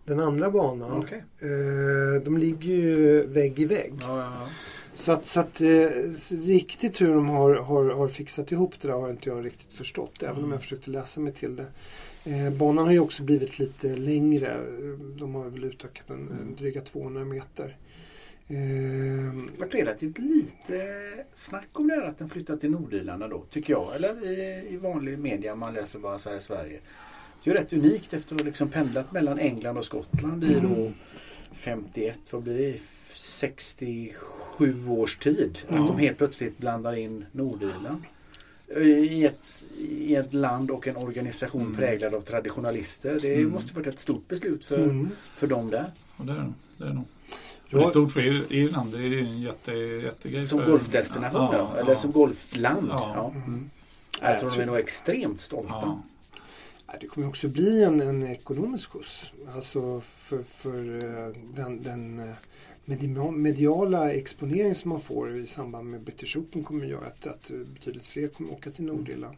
[0.05, 0.91] den andra banan.
[0.97, 1.23] Okej.
[1.39, 3.93] Eh, de ligger ju vägg i vägg.
[4.01, 4.47] Ja, ja, ja.
[5.00, 5.88] Så att, så att eh,
[6.32, 10.24] riktigt hur de har, har, har fixat ihop det där har inte jag riktigt förstått.
[10.24, 11.66] Även om jag försökte läsa mig till det.
[12.26, 14.58] Eh, banan har ju också blivit lite längre.
[15.20, 17.78] De har väl utökat en, en dryga 200 meter.
[18.47, 21.02] Eh, Det har varit relativt lite
[21.34, 23.95] snack om det här att den flyttar till Nordirland då, tycker jag.
[23.95, 26.80] Eller i, i vanlig media man läser bara så här i Sverige.
[27.43, 30.60] Det är ju rätt unikt efter att ha liksom pendlat mellan England och Skottland i
[30.60, 30.91] då
[31.54, 32.80] 51, vad blir det?
[33.14, 34.16] 67
[34.89, 35.60] års tid.
[35.68, 38.03] Att de helt plötsligt blandar in Nordirland.
[38.78, 41.76] I ett, I ett land och en organisation Mm.
[41.76, 43.20] präglad av traditionalister.
[43.22, 43.51] Det Mm.
[43.51, 45.10] måste varit ett stort beslut för, mm.
[45.36, 45.91] för dem där.
[46.18, 46.53] Och det är det.
[46.78, 47.03] Det är nog.
[47.70, 47.78] Ja.
[47.78, 48.91] Det är stort för Ir- Irland.
[48.91, 50.43] Det är en jätte, jättegrej.
[50.43, 51.82] Som för- golfdestination Ja, ja, ja.
[51.84, 52.88] eller som golfland.
[52.91, 53.12] Ja.
[53.16, 53.34] Ja.
[53.45, 53.70] Mm.
[54.22, 56.01] Jag tror de är nog extremt stolta.
[57.01, 59.32] Det kommer också bli en, en ekonomisk skjuts.
[59.55, 62.36] Alltså för, för eh, den, den eh,
[63.31, 67.51] mediala exponering som man får i samband med British Open kommer att göra att, att
[67.73, 69.37] betydligt fler kommer åka till Nordirland.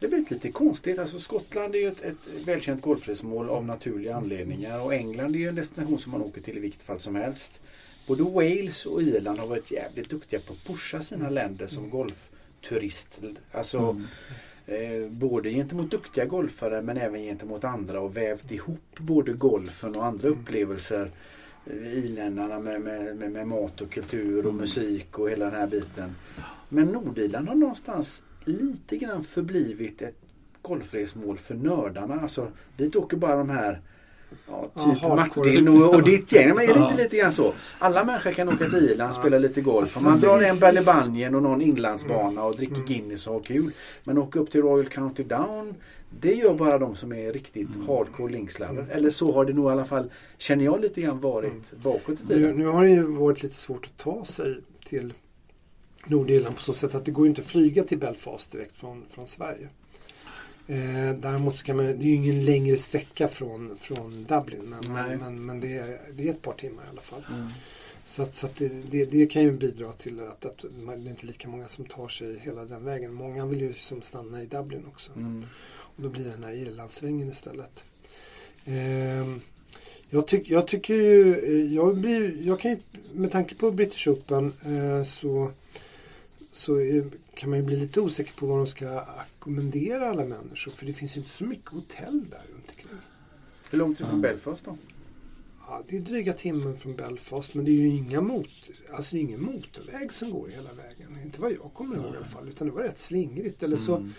[0.00, 0.98] Det blir lite konstigt.
[0.98, 5.48] Alltså Skottland är ju ett, ett välkänt golfresmål av naturliga anledningar och England är ju
[5.48, 7.60] en destination som man åker till i vilket fall som helst.
[8.06, 13.20] Både Wales och Irland har varit jävligt duktiga på att pusha sina länder som golfturist.
[13.52, 13.78] Alltså
[14.66, 15.02] Mm.
[15.04, 20.04] eh, både gentemot duktiga golfare men även gentemot andra och vävt ihop både golfen och
[20.04, 21.10] andra upplevelser
[21.66, 25.54] eh, i länderna med, med, med, med mat och kultur och musik och hela den
[25.60, 26.14] här biten.
[26.68, 30.18] Men Nordirland har någonstans lite grann förblivit ett
[30.62, 32.20] golfresmål för nördarna.
[32.20, 33.80] Alltså, dit åker bara de här
[34.48, 35.16] Ja, Ja, typ hardcore.
[35.46, 36.48] Martin och, och ditt gäng.
[36.48, 36.90] Men är det Ja.
[36.90, 37.52] inte lite grann så?
[37.78, 39.80] Alla människor kan åka till Irland, spela lite golf.
[39.80, 42.86] Alltså, Och man drar en Ballybanjen och någon inlandsbana och dricker Mm.
[42.86, 43.70] Guinness och har kul.
[44.04, 45.74] Men åka upp till Royal County Down
[46.20, 47.86] det gör bara de som är riktigt Mm.
[47.88, 48.86] hardcore linkslover.
[48.90, 52.22] Eller så har det nog i alla fall, känner jag lite grann varit bakåt i
[52.22, 52.56] Nu, tiden.
[52.56, 54.56] nu har det ju varit lite svårt att ta sig
[54.88, 55.14] till
[56.06, 59.02] Nordirland på så sätt att det går ju inte att flyga till Belfast direkt från,
[59.10, 59.68] från Sverige.
[60.66, 64.92] Eh, däremot så kan man, det är ju ingen längre sträcka från, från Dublin men,
[64.92, 67.24] men, men, men det, är, det är ett par timmar i alla fall.
[67.34, 67.46] Mm.
[68.06, 71.08] Så, att, så att det, det, det kan ju bidra till att, att det är
[71.10, 73.12] inte lika många som tar sig hela den vägen.
[73.14, 75.12] Många vill ju som stanna i Dublin också.
[75.16, 75.44] Mm.
[75.96, 77.84] Och då blir det den här Irlandssvängen istället.
[78.64, 79.40] Ehm,
[80.10, 82.78] jag, tyck, jag tycker ju, eh, jag, blir, jag kan ju,
[83.12, 85.50] med tanke på British Open eh, så,
[86.50, 90.70] så eh, kan man ju bli lite osäker på vad de ska ackommodera alla människor.
[90.72, 92.98] För det finns ju inte så mycket hotell där runt omkring.
[93.70, 94.28] Hur långt ifrån Ja.
[94.28, 94.76] Belfast då?
[95.68, 98.48] Ja, det är dryga timmen från Belfast men det är ju inga mot,
[98.92, 101.18] alltså det är ingen motorväg som går hela vägen.
[101.24, 102.48] Inte vad jag kommer ihåg i alla fall.
[102.48, 103.62] Utan det var rätt slingrigt.
[103.62, 104.12] Eller så, Mm.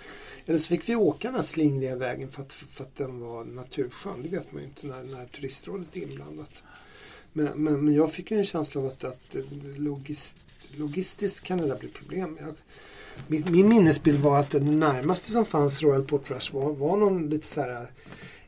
[0.46, 3.44] Eller så fick vi åka den här slingriga vägen för att, för att den var
[3.46, 4.24] naturskön.
[4.24, 6.64] Det vet man ju inte när, när turistrådet är inblandat.
[7.34, 9.36] Men, men, men jag fick ju en känsla av att, att
[9.78, 10.36] logist,
[10.78, 12.38] logistiskt kan det där bli problem.
[12.42, 12.56] Jag,
[13.28, 17.48] min, min minnesbild var att det närmaste som fanns Royal Portrush var, var någon lite
[17.48, 17.88] så här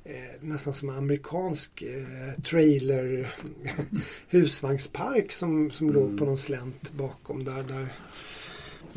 [0.03, 3.35] eh, nästan som en amerikansk eh, trailer
[4.29, 6.01] husvagnspark som, som Mm.
[6.01, 7.63] låg på någon slänt bakom där.
[7.63, 7.93] där.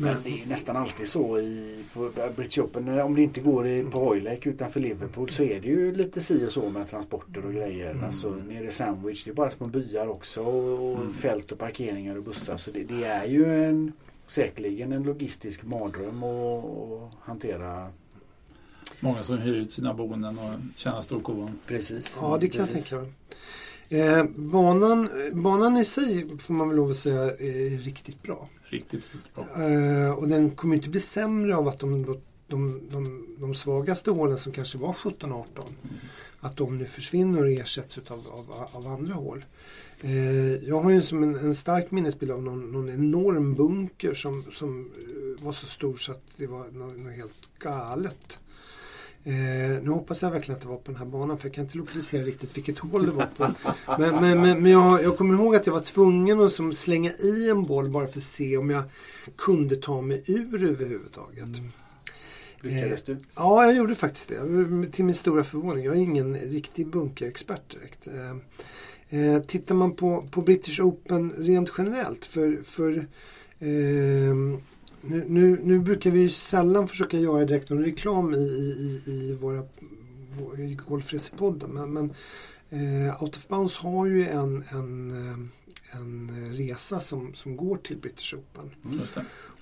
[0.01, 2.99] Men det är ju nästan alltid så i på British Open.
[2.99, 6.45] Om det inte går i, på Hoylake utanför Liverpool så är det ju lite si
[6.45, 7.91] och så med transporter och grejer.
[7.91, 8.03] Mm.
[8.03, 9.23] Alltså nere i Sandwich.
[9.23, 11.13] Det är bara små byar också och Mm.
[11.13, 12.57] fält och parkeringar och bussar.
[12.57, 13.91] Så det, det är ju en
[14.25, 17.87] säkerligen en logistisk mardröm att hantera.
[18.99, 21.59] Många som hyr ut sina boenden och tjänar storkovan.
[21.67, 22.17] Precis.
[22.21, 22.89] Ja, det kan jag Precis.
[22.89, 23.13] tänka mig.
[23.91, 28.49] Eh, banan, banan i sig får man väl lov att säga är riktigt bra.
[28.63, 29.63] Riktigt, riktigt bra.
[29.63, 32.05] Eh, och den kommer inte bli sämre av att de,
[32.47, 35.45] de, de, de, svagaste hålen som kanske var 17-18
[36.39, 39.45] att de nu försvinner och ersätts av, av, av andra hål.
[40.01, 44.43] Eh, jag har ju som en, en stark minnesbild av någon, någon enorm bunker som,
[44.51, 48.39] som eh, var så stor så att det var något, något helt galet.
[49.23, 51.63] Eh, nu hoppas jag verkligen att det var på den här banan för jag kan
[51.63, 53.53] inte lokalisera riktigt vilket hål det var på.
[53.99, 57.11] Men, men, men, men jag, jag kommer ihåg att jag var tvungen att som slänga
[57.11, 58.83] i en boll bara för att se om jag
[59.37, 61.47] kunde ta mig ur överhuvudtaget.
[62.61, 63.17] Lyckades du?
[63.35, 64.91] Ja, jag gjorde faktiskt det.
[64.91, 65.85] Till min stora förvåning.
[65.85, 68.07] Jag är ingen riktig bunkerexpert direkt.
[68.07, 72.97] Eh, eh, tittar man på, på British Open rent generellt för, för
[73.59, 74.35] eh,
[75.01, 79.37] nu, nu, nu brukar vi ju sällan försöka göra direkt någon reklam i, i, i-
[79.41, 79.63] våra
[80.39, 81.69] vår- i Golfresepodden.
[81.69, 82.13] Men, men
[82.73, 87.97] Eh, Out of Bounds har ju en, en, eh, en resa som, som går till
[87.97, 88.69] British Open.
[88.83, 89.05] Det.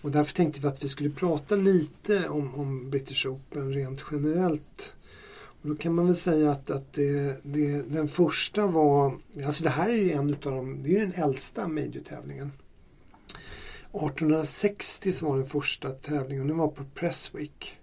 [0.02, 4.96] Och därför tänkte vi att vi skulle prata lite om, om British Open rent generellt.
[5.62, 9.70] Och då kan man väl säga att, att det, det, den första var, alltså det
[9.70, 12.52] här är ju en utav de, det är ju den äldsta major-tävlingen.
[13.94, 17.78] 1860 så var den första tävlingen den var på Presswick.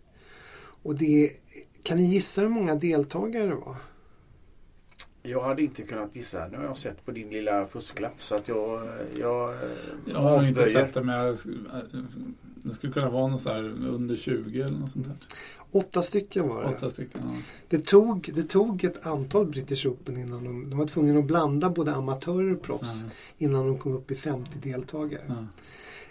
[0.82, 1.30] Och det,
[1.82, 3.76] kan ni gissa hur många deltagare det var?
[5.22, 6.48] Jag hade inte kunnat gissa.
[6.48, 8.88] Nu har jag sett på din lilla fusklapp så att jag...
[9.18, 9.54] Jag,
[10.06, 11.36] Jag har nog inte sett det men jag,
[12.56, 15.16] det skulle kunna vara något så här under 20 eller något sånt där.
[15.70, 16.68] Åtta stycken var det.
[16.68, 17.20] Åtta stycken.
[17.24, 17.34] Ja.
[17.68, 21.70] Det tog, det tog ett antal British Open innan de, de var tvungna att blanda
[21.70, 23.10] både amatörer och proffs Ja.
[23.38, 25.22] innan de kom upp i 50 deltagare.
[25.28, 25.34] Ja.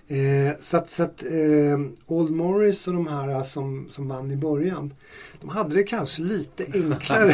[0.07, 4.35] Eh, så att, så att eh, Old Morris och de här som, som vann i
[4.35, 4.93] början
[5.41, 7.33] de hade det kanske lite enklare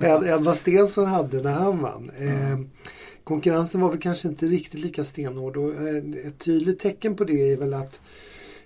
[0.00, 2.10] än, än vad Stensson hade när han vann.
[2.18, 2.58] Eh,
[3.24, 7.52] konkurrensen var väl kanske inte riktigt lika stenhård och eh, ett tydligt tecken på det
[7.52, 8.00] är väl att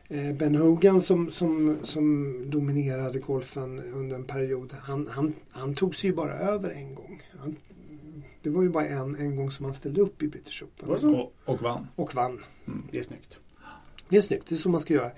[0.08, 5.94] eh, Ben Hogan som, som, som dominerade golfen under en period han, han, han tog
[5.94, 7.22] sig ju bara över en gång.
[7.40, 7.56] Han,
[8.42, 11.14] det var ju bara en, en gång som han ställde upp i British Open.
[11.14, 11.86] Och, och vann.
[11.96, 12.40] Och vann.
[12.90, 13.38] Det är snyggt.
[14.08, 15.10] Det är snyggt, det är så man ska göra.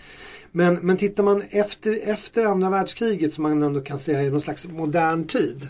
[0.50, 4.40] Men, men tittar man efter, efter andra världskriget som man ändå kan säga är någon
[4.40, 5.68] slags modern tid.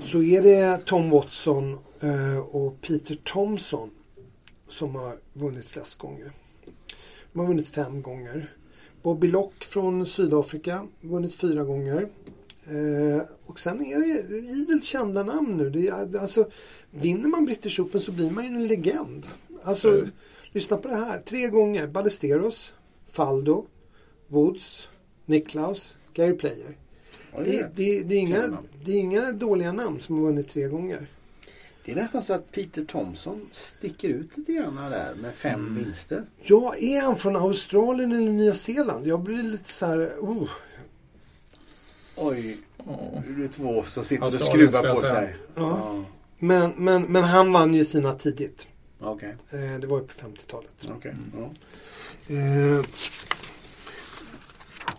[0.00, 3.90] Så är det Tom Watson eh, och Peter Thompson
[4.68, 6.32] som har vunnit flest gånger.
[7.32, 8.50] De har vunnit fem gånger.
[9.02, 12.08] Bobby Lock från Sydafrika vunnit fyra gånger.
[12.64, 13.22] Eh,
[13.54, 15.70] och sen är det idel kända namn nu.
[15.70, 16.50] Det är, alltså,
[16.90, 19.26] vinner man British Open så blir man ju en legend.
[19.62, 20.10] Alltså, Mm.
[20.52, 21.18] lyssna på det här.
[21.18, 21.86] Tre gånger.
[21.86, 22.72] Ballesteros,
[23.12, 23.66] Faldo,
[24.28, 24.88] Woods,
[25.26, 26.76] Niklaus, Gary Player.
[27.32, 30.64] Oj, Det, det, det, är inga, det är inga dåliga namn som har vunnit tre
[30.68, 31.06] gånger.
[31.84, 36.24] Det är nästan så att Peter Thompson sticker ut lite grann där med fem vinster.
[36.42, 39.06] Ja, är han från Australien eller Nya Zeeland?
[39.06, 40.14] Jag blir lite så här...
[40.20, 40.48] Oh.
[42.16, 42.56] Oj,
[43.26, 45.36] nu är det två som sitter och skruvar på sig.
[45.54, 46.04] Ja.
[46.38, 48.68] Men, men, men han vann ju sina tidigt.
[49.00, 50.88] Okej, Eh, det var ju på 50-talet.
[50.96, 51.14] okej.
[51.38, 51.50] Ja.
[52.34, 52.84] Eh,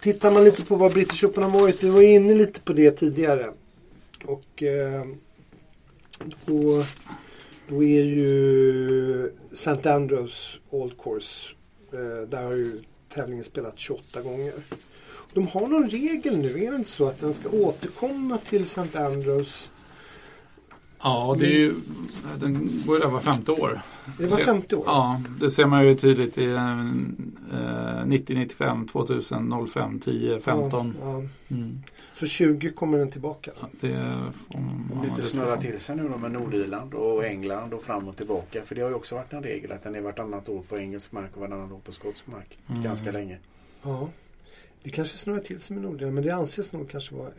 [0.01, 1.83] tittar man lite på vad British Open har varit.
[1.83, 3.51] Vi var inne lite på det tidigare.
[4.25, 5.05] Och eh,
[6.45, 6.83] då,
[7.67, 9.89] då är ju St.
[9.89, 11.51] Andrews Old Course.
[11.91, 12.81] Eh, där har ju
[13.13, 14.53] tävlingen spelat 28 gånger.
[15.35, 18.97] De har någon regel nu, är det inte så att den ska återkomma till St.
[18.97, 19.69] Andrews?
[21.05, 21.73] ja, det är ju,
[22.39, 23.81] den går ju där var femte år.
[24.17, 24.83] Det var 50 år.
[24.87, 30.95] Ja, det ser man ju tydligt i eh, 90, 95, 2000, 05, 10, 15.
[31.01, 31.23] Ja, ja.
[31.55, 31.79] Mm.
[32.19, 33.51] Så 20 kommer den tillbaka.
[33.61, 33.97] Ja, Det
[34.47, 38.17] får man lite snurrar till sig nu då med Nordirland och England och fram och
[38.17, 38.61] tillbaka.
[38.61, 41.11] För det har ju också varit en regel att den är vartannat år på engelsk
[41.11, 42.57] mark och vartannat år på skotsk mark.
[42.67, 42.83] Mm.
[42.83, 43.37] Ganska länge.
[43.83, 44.09] Ja.
[44.85, 47.29] Det kanske snurrar till sig med Nordirland men det anses nog kanske vara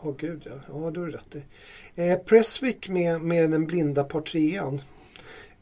[0.00, 1.42] Åh gud ja, ja är det rätt i.
[1.94, 4.80] Eh, Presswick med, med den blinda par trean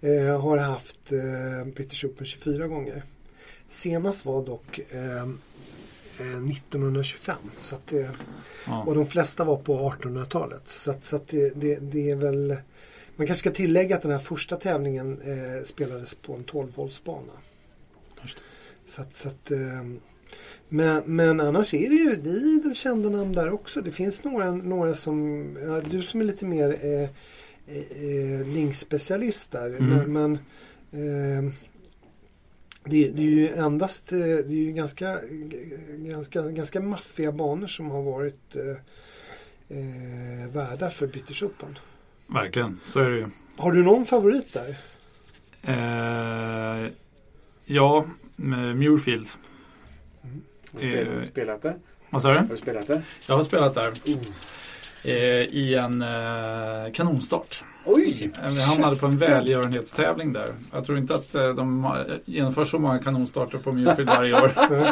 [0.00, 3.02] eh, har haft eh, British Open 24 gånger.
[3.68, 5.22] Senast var dock eh,
[6.20, 7.36] eh, 1925.
[7.58, 8.10] Så att, eh,
[8.66, 8.82] Ja.
[8.82, 10.62] och de flesta var på 1800-talet.
[10.66, 12.56] Så, att, så att det, det, det är väl
[13.16, 17.32] Man kanske ska tillägga att den här första tävlingen eh, spelades på en 12-voltsbana.
[18.22, 18.38] Just
[18.86, 19.82] Så att, så att, eh,
[20.68, 23.80] men, men annars är det ju det är idel kända namn där också.
[23.80, 27.08] Det finns några, några som, ja, du som är lite mer eh,
[27.76, 29.76] eh, linkspecialist där.
[29.76, 30.12] Mm.
[30.12, 30.32] Men,
[30.92, 31.52] eh,
[32.84, 35.18] det, det är ju endast, eh, det är ju ganska,
[35.88, 38.76] ganska, ganska maffiga banor som har varit eh,
[39.78, 41.78] eh, värdar för British Open.
[42.26, 43.26] Verkligen, så är det ju.
[43.56, 44.76] Har du någon favorit där?
[45.62, 46.90] Eh,
[47.64, 48.04] ja,
[48.36, 48.76] med
[50.72, 51.08] Muirfield.
[51.08, 51.28] Har du spel- Eh.
[51.30, 51.74] spelat det?
[52.10, 52.38] Vad sa du?
[52.38, 53.02] Har du spelat det?
[53.28, 53.92] Jag har spelat där.
[55.04, 57.64] Eh, I en eh, kanonstart.
[57.84, 58.32] Oj!
[58.44, 60.52] Eh, Vi hamnade på en välgörenhetstävling där.
[60.72, 64.52] Jag tror inte att eh, de har- genomför så många kanonstarter på Muirfield varje år.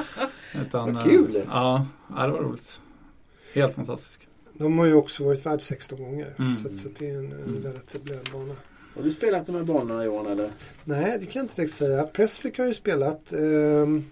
[0.66, 1.36] Utan, Vad kul.
[1.36, 2.80] eh, Ja, det var roligt.
[3.54, 4.20] Helt fantastiskt.
[4.52, 6.34] De har ju också varit värd 16 gånger.
[6.38, 6.54] Mm.
[6.54, 8.54] Så, så det är en, en väldigt etablerad bana.
[8.96, 10.50] Har du spelat de här banorna Johan eller?
[10.84, 12.02] Nej, det kan jag inte direkt säga.
[12.02, 13.20] Pressflick har ju spelat.
[13.30, 14.04] Um,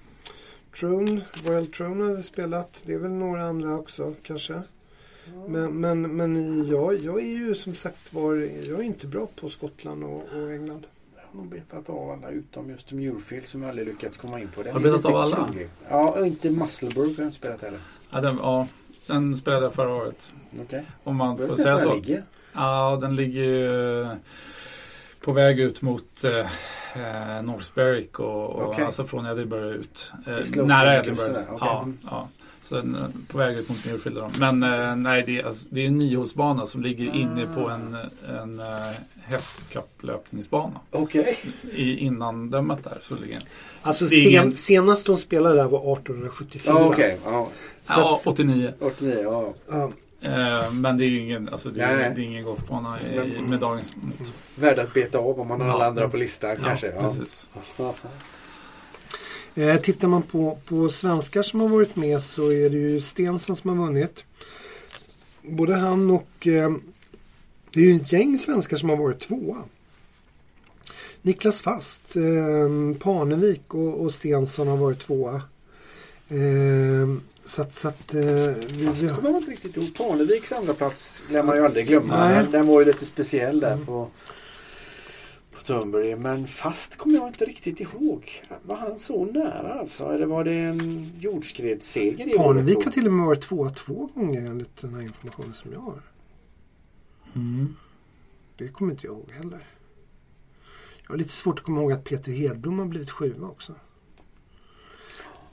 [0.81, 2.83] Trone, Royal Trone har vi spelat.
[2.87, 4.63] Det är väl några andra också kanske.
[5.49, 8.35] Men, men, men jag, jag är ju som sagt var,
[8.69, 10.87] jag är inte bra på Skottland och, och England.
[11.17, 14.49] Jag har nog betat av alla utom just Muirfield som jag aldrig lyckats komma in
[14.49, 14.63] på.
[14.63, 15.49] Den Har du betat av alla?
[15.89, 17.81] Ja, och inte Musselburgh har jag inte spelat heller.
[18.11, 18.69] Ja, den, ja,
[19.07, 20.35] den spelade jag förra året.
[20.61, 20.83] Okay.
[21.05, 21.95] Om man får säga så.
[21.95, 22.25] Ligger?
[22.53, 24.07] Ja, den ligger ju
[25.21, 26.47] på väg ut mot eh,
[27.43, 28.85] North Berwick och, och okay.
[28.85, 30.13] alltså från Edinburgh ut.
[30.27, 31.55] Eh, nära Edinburgh.
[31.55, 31.59] Okay.
[31.61, 32.29] Ja, ja.
[32.63, 34.23] Så den, eh, på väg ut mot Newfield.
[34.39, 37.15] Men eh, nej, det är, alltså, det är en niohålsbana som ligger ah.
[37.15, 37.97] inne på en,
[38.29, 38.67] en uh,
[39.23, 40.81] hästkapplöpningsbana.
[40.91, 41.37] Okej.
[41.65, 41.97] Okay.
[41.97, 43.39] Innan dömet där så ligger
[43.83, 44.53] Alltså sen, ingen...
[44.53, 46.75] senast de spelade där var 1874.
[46.75, 47.17] Ah, okay.
[47.27, 47.47] ah.
[47.89, 48.73] Ja, 89.
[48.81, 49.55] 89 ja.
[49.69, 49.89] Ah.
[50.23, 53.59] Eh, men det är ju ingen, alltså det är, det är ingen golfbana i, med
[53.59, 54.35] dagens mått.
[54.55, 56.87] Värd att beta av om man har alla andra på listan ja, kanske.
[56.87, 57.01] Ja.
[57.01, 57.49] Precis.
[59.55, 63.57] Eh, tittar man på, på svenskar som har varit med så är det ju Stensson
[63.57, 64.25] som har vunnit.
[65.43, 66.73] Både han och eh,
[67.71, 69.59] det är ju ett gäng svenskar som har varit tvåa.
[71.23, 75.43] Niklas Fast, eh, Parnevik och, och Stensson har varit tvåa.
[76.29, 77.09] Eh,
[77.45, 79.95] så att, så att, eh, vi, Fast kommer man inte riktigt ihåg.
[79.95, 82.29] Parneviks andra plats lär man ju aldrig glömma.
[82.29, 82.47] Nej.
[82.51, 83.87] Den var ju lite speciell där mm.
[83.87, 84.11] på,
[85.51, 86.17] på Turnberry.
[86.17, 88.43] Men fast kommer jag inte riktigt ihåg.
[88.63, 90.05] Var han så nära alltså?
[90.05, 94.47] Eller var det en jordskredsseger i Parnevik har till och med varit tvåa två gånger
[94.47, 96.03] enligt den här informationen som jag har.
[97.35, 97.77] Mm.
[98.57, 99.67] Det kommer inte jag ihåg heller.
[101.03, 103.75] Jag har lite svårt att komma ihåg att Peter Hedblom har blivit sjua också.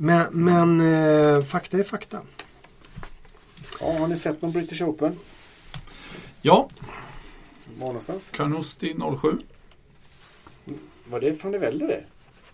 [0.02, 2.22] Men, men eh, fakta är fakta.
[3.80, 5.20] Ja, har ni sett någon British Open?
[6.42, 6.70] Ja.
[7.80, 8.30] Var någonstans?
[8.30, 9.38] Carnoustie 07.
[11.10, 12.04] Var det van der Velde det?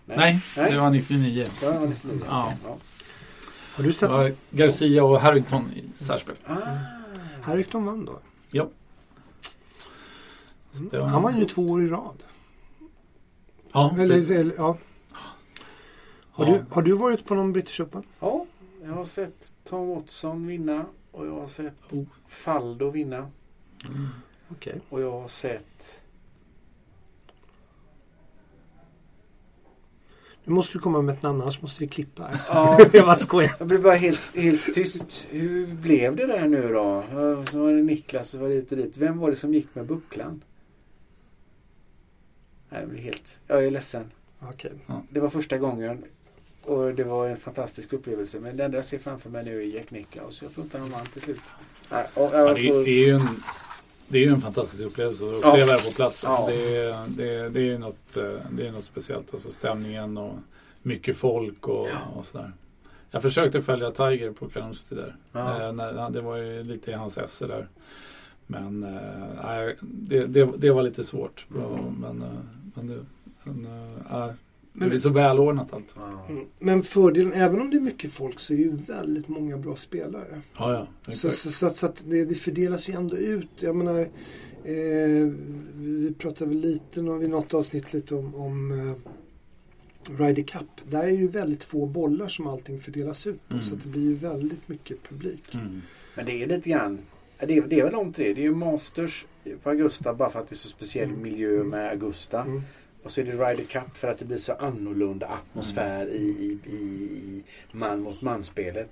[0.04, 0.16] Nej.
[0.16, 1.46] Nej, Nej, det var 99.
[1.60, 2.20] Det var 99.
[2.26, 2.52] Ja.
[2.64, 2.76] ja.
[3.74, 4.08] Har du sett?
[4.08, 6.36] Det var Garcia och Harrington i särspel.
[6.44, 6.54] Ah.
[7.42, 8.18] Harrington vann då?
[8.50, 8.68] Ja.
[10.74, 11.02] Mm.
[11.08, 12.22] Han vann ju två år i rad.
[13.72, 14.76] Ja, eller, eller, ja.
[16.36, 16.52] Har, ja.
[16.52, 18.02] du, har du varit på någon British Open?
[18.20, 18.46] Ja,
[18.82, 22.04] jag har sett Tom Watson vinna och jag har sett oh.
[22.26, 23.30] Faldo vinna.
[23.88, 24.08] Mm.
[24.50, 24.74] Okay.
[24.88, 26.02] Och jag har sett
[30.44, 32.40] Nu måste du komma med ett namn annars måste vi klippa här.
[32.48, 33.54] Ja, jag bara skojar.
[33.58, 35.26] Jag blev bara helt, helt tyst.
[35.30, 37.04] Hur blev det där nu då?
[37.50, 38.96] Så var det Niklas och var dit och dit.
[38.96, 40.44] Vem var det som gick med bucklan?
[42.68, 43.40] Jag blir helt...
[43.46, 44.10] Jag är ledsen.
[44.52, 44.70] Okay.
[45.10, 46.04] Det var första gången.
[46.66, 48.40] Och det var en fantastisk upplevelse.
[48.40, 50.42] Men det enda jag ser framför mig nu är Jack Nicklaus.
[50.42, 51.40] Jag tror inte han vann till slut.
[51.90, 53.42] Nej, och, ja, det, är ju en,
[54.08, 55.76] det är ju en fantastisk upplevelse att uppleva ja.
[55.76, 56.24] det på plats.
[56.24, 57.06] Alltså ja.
[57.08, 59.34] det, det, det, är något, eh, det är något speciellt.
[59.34, 60.34] Alltså stämningen och
[60.82, 61.98] mycket folk och, ja.
[62.18, 62.52] och sådär.
[63.10, 65.16] Jag försökte följa Tiger på Karusti där.
[65.32, 65.68] Ja.
[65.68, 67.68] Eh, det var ju lite i hans esse där.
[68.46, 71.46] Men äh, det, det, det, var lite svårt.
[71.50, 71.94] Mm.
[72.00, 72.24] Men,
[72.74, 73.04] men, det,
[73.42, 73.66] men
[74.10, 74.30] äh,
[74.78, 75.94] men, det är så välordnat allt.
[76.28, 76.44] Mm.
[76.58, 79.76] Men fördelen, även om det är mycket folk så är det ju väldigt många bra
[79.76, 80.40] spelare.
[80.58, 83.48] Ja, ja, så, så, så, så, att det, det fördelas ju ändå ut.
[83.56, 84.00] Jag menar,
[84.64, 85.32] eh,
[85.74, 90.90] vi pratade väl lite vid något avsnitt lite om, om eh, Ryder Cup.
[90.90, 93.54] Där är det ju väldigt få bollar som allting fördelas ut på.
[93.54, 93.66] Mm.
[93.66, 95.54] Så det blir ju väldigt mycket publik.
[95.54, 95.82] Mm.
[96.14, 96.98] Men det är lite grann
[97.38, 98.32] det är, det är väl de tre.
[98.34, 99.26] Det är ju Masters
[99.62, 101.22] på Augusta bara för att det är så speciell mm.
[101.22, 102.46] miljö med Augusta.
[103.06, 106.14] Och så är det Ryder Cup för att det blir så annorlunda atmosfär mm.
[106.14, 108.88] i, i, i man mot man-spelet.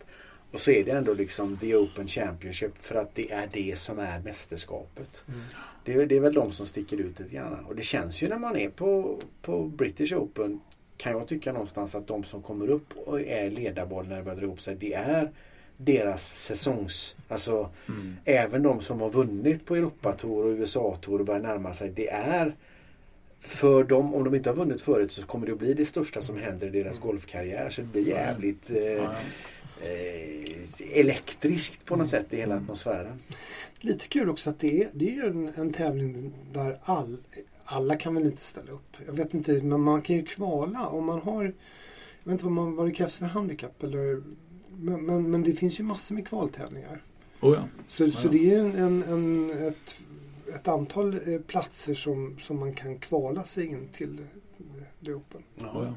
[0.52, 3.98] Och så är det ändå liksom The Open Championship för att det är det som
[3.98, 5.24] är mästerskapet.
[5.28, 5.40] Mm.
[5.84, 7.64] Det, är, det är väl de som sticker ut lite grann.
[7.64, 10.60] Och det känns ju när man är på, på British Open
[10.96, 14.36] kan jag tycka någonstans att de som kommer upp och är ledarboll när det börjar
[14.36, 14.76] dra ihop sig.
[14.76, 15.30] Det är
[15.76, 17.16] deras säsongs...
[17.28, 18.16] Alltså mm.
[18.24, 21.90] även de som har vunnit på Europatour och USA-tour och börjar närma sig.
[21.90, 22.54] Det är
[23.46, 26.22] för dem, om de inte har vunnit förut så kommer det att bli det största
[26.22, 27.08] som händer i deras mm.
[27.08, 27.70] golfkarriär.
[27.70, 29.04] Så det blir jävligt eh,
[29.82, 32.64] eh, elektriskt på något sätt i hela mm.
[32.64, 33.18] atmosfären.
[33.80, 37.16] Lite kul också att det är, det är en, en tävling där all,
[37.64, 38.96] alla kan väl inte ställa upp.
[39.06, 41.44] Jag vet inte, men man kan ju kvala om man har
[42.24, 44.22] jag vet inte vad, man, vad det krävs för handikapp eller
[44.80, 47.02] men, men, men, det finns ju massor med kvaltävlingar.
[47.40, 47.64] Oh ja.
[47.88, 48.20] Så, oh ja.
[48.20, 49.94] så det är en, en, ett
[50.54, 55.42] ett antal eh, platser som, som man kan kvala sig in till eh, The Open.
[55.54, 55.94] Ja, ja.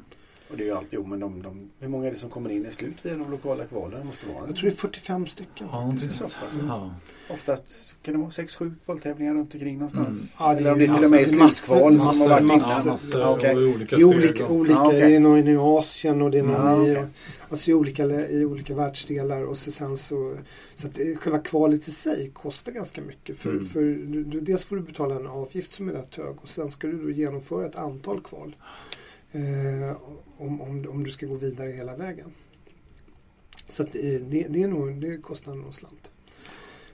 [0.50, 2.50] Och det är ju allt, jo men de, de, hur många är det som kommer
[2.50, 4.08] in i slut via de lokala kvalen?
[4.08, 5.68] Måste vara, jag tror det är 45 stycken.
[5.72, 6.40] Ja, det är så, alltså.
[6.68, 6.92] ja.
[7.30, 10.08] Oftast kan det vara 6-7 kvaltävlingar runt omkring någonstans.
[10.08, 10.28] Mm.
[10.40, 12.88] Ja, det Eller om det är till och med är slutkval som har varit innan.
[12.88, 13.56] Massor, ja, okay.
[13.56, 15.00] olika, I olika, olika ja, okay.
[15.00, 17.04] Det är någon i Asien och det är någon ja, okay.
[17.04, 17.08] i,
[17.50, 19.42] alltså i, olika, i olika världsdelar.
[19.42, 20.38] Och så sen så,
[20.76, 23.38] så att själva kvalet i sig kostar ganska mycket.
[23.38, 23.66] För, mm.
[23.66, 26.88] för du, dels får du betala en avgift som är rätt hög och sen ska
[26.88, 28.56] du då genomföra ett antal kval.
[29.38, 29.98] Eh,
[30.38, 32.32] om, om, om du ska gå vidare hela vägen.
[33.68, 36.12] Så att, eh, det, det, är nog, det kostar nog en slant.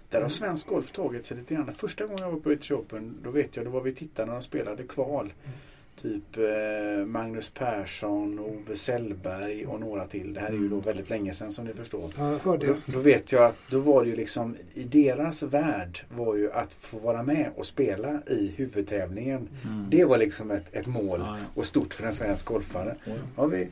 [0.09, 1.73] Där har svensk golf tagit sig lite grann.
[1.73, 4.33] Första gången jag var på British Open då vet jag, då var vi tittade när
[4.33, 5.33] de spelade kval.
[5.43, 5.57] Mm.
[5.95, 10.33] Typ eh, Magnus Persson, Ove Sellberg och några till.
[10.33, 10.85] Det här är ju då mm.
[10.85, 12.11] väldigt länge sedan som ni förstår.
[12.17, 16.35] Ja, då, då, vet jag att då var det ju liksom i deras värld var
[16.35, 19.49] ju att få vara med och spela i huvudtävlingen.
[19.63, 19.85] Mm.
[19.89, 21.45] Det var liksom ett, ett mål ja, ja.
[21.55, 22.95] och stort för en svensk golfare.
[23.05, 23.13] Ja.
[23.35, 23.67] Har vi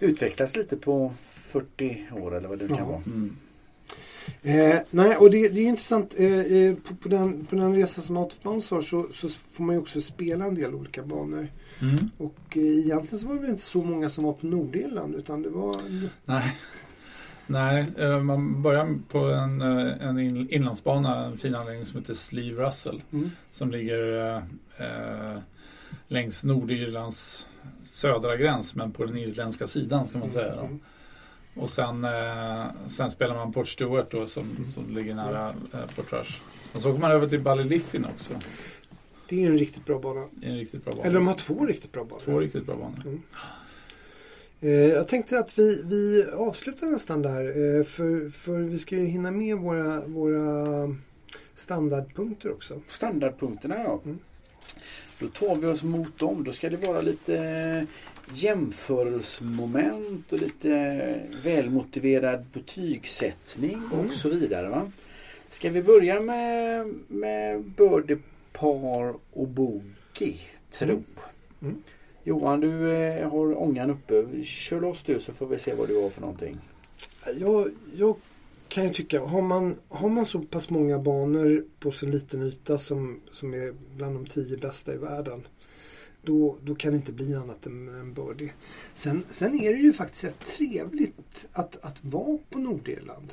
[0.00, 1.12] utvecklats lite på
[1.54, 3.02] 40 år eller vad det kan vara.
[3.06, 3.36] Mm.
[4.42, 6.14] Eh, nej, och det, det är intressant.
[6.18, 9.28] Eh, eh, på, på, den, på den resa som Out of Bounds har så, så
[9.28, 11.48] får man ju också spela en del olika banor.
[11.80, 12.10] Mm.
[12.18, 15.42] Och eh, egentligen så var det väl inte så många som var på Nordirland utan
[15.42, 15.76] det var...
[16.24, 16.54] Nej.
[17.46, 20.18] Nej, eh, man börjar på en, eh, en
[20.50, 23.02] inlandsbana, en fin anläggning som heter Sleeve Russell.
[23.12, 23.30] Mm.
[23.50, 24.36] Som ligger
[24.76, 25.38] eh,
[26.08, 27.46] längs Nordirlands
[27.82, 30.56] södra gräns men på den irländska sidan ska man säga.
[30.56, 30.68] Då.
[31.54, 34.66] Och sen, eh, sen spelar man Port Stewart då som, mm.
[34.66, 36.40] som ligger nära eh, Port Rush.
[36.72, 38.32] Och så åker man över till Ballyliffin också.
[39.28, 40.28] Det är en riktigt bra bana.
[40.42, 41.04] En riktigt bra bana.
[41.04, 42.20] Eller de har två riktigt bra banor.
[42.20, 43.02] Två riktigt bra banor.
[43.06, 43.22] Mm.
[44.60, 47.44] Eh, jag tänkte att vi, vi avslutar nästan där.
[47.44, 50.94] Eh, för, för vi ska ju hinna med våra, våra
[51.54, 52.80] standardpunkter också.
[52.88, 54.00] Standardpunkterna ja.
[54.04, 54.18] Mm.
[55.18, 56.44] Då tar vi oss mot dem.
[56.44, 57.86] Då ska det vara lite
[58.32, 64.10] jämförelsemoment och lite välmotiverad betygssättning och mm.
[64.10, 64.68] så vidare.
[64.68, 64.90] Va?
[65.48, 68.18] Ska vi börja med, med birdie,
[68.52, 70.36] par och bogey,
[70.70, 70.90] tro?
[70.90, 71.04] Mm.
[71.62, 71.82] Mm.
[72.24, 74.44] Johan, du eh, har ångan uppe.
[74.44, 76.58] Kör loss du så får vi se vad du har för någonting.
[77.38, 78.16] Jag, jag
[78.68, 82.78] kan ju tycka, har man, har man så pass många banor på så liten yta
[82.78, 85.42] som, som är bland de tio bästa i världen
[86.24, 88.52] då, då kan det inte bli annat än en birdie.
[88.94, 93.32] Sen, sen är det ju faktiskt rätt trevligt att, att vara på Nordirland.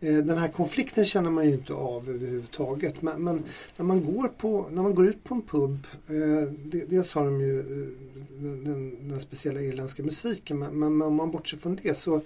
[0.00, 3.02] Eh, den här konflikten känner man ju inte av överhuvudtaget.
[3.02, 3.44] Men, men,
[3.76, 6.52] när, man går på, när man går ut på en pub, eh,
[6.88, 7.88] dels har de ju eh,
[8.38, 12.20] den, den, den, speciella irländska musiken men, men om man bortser från det så,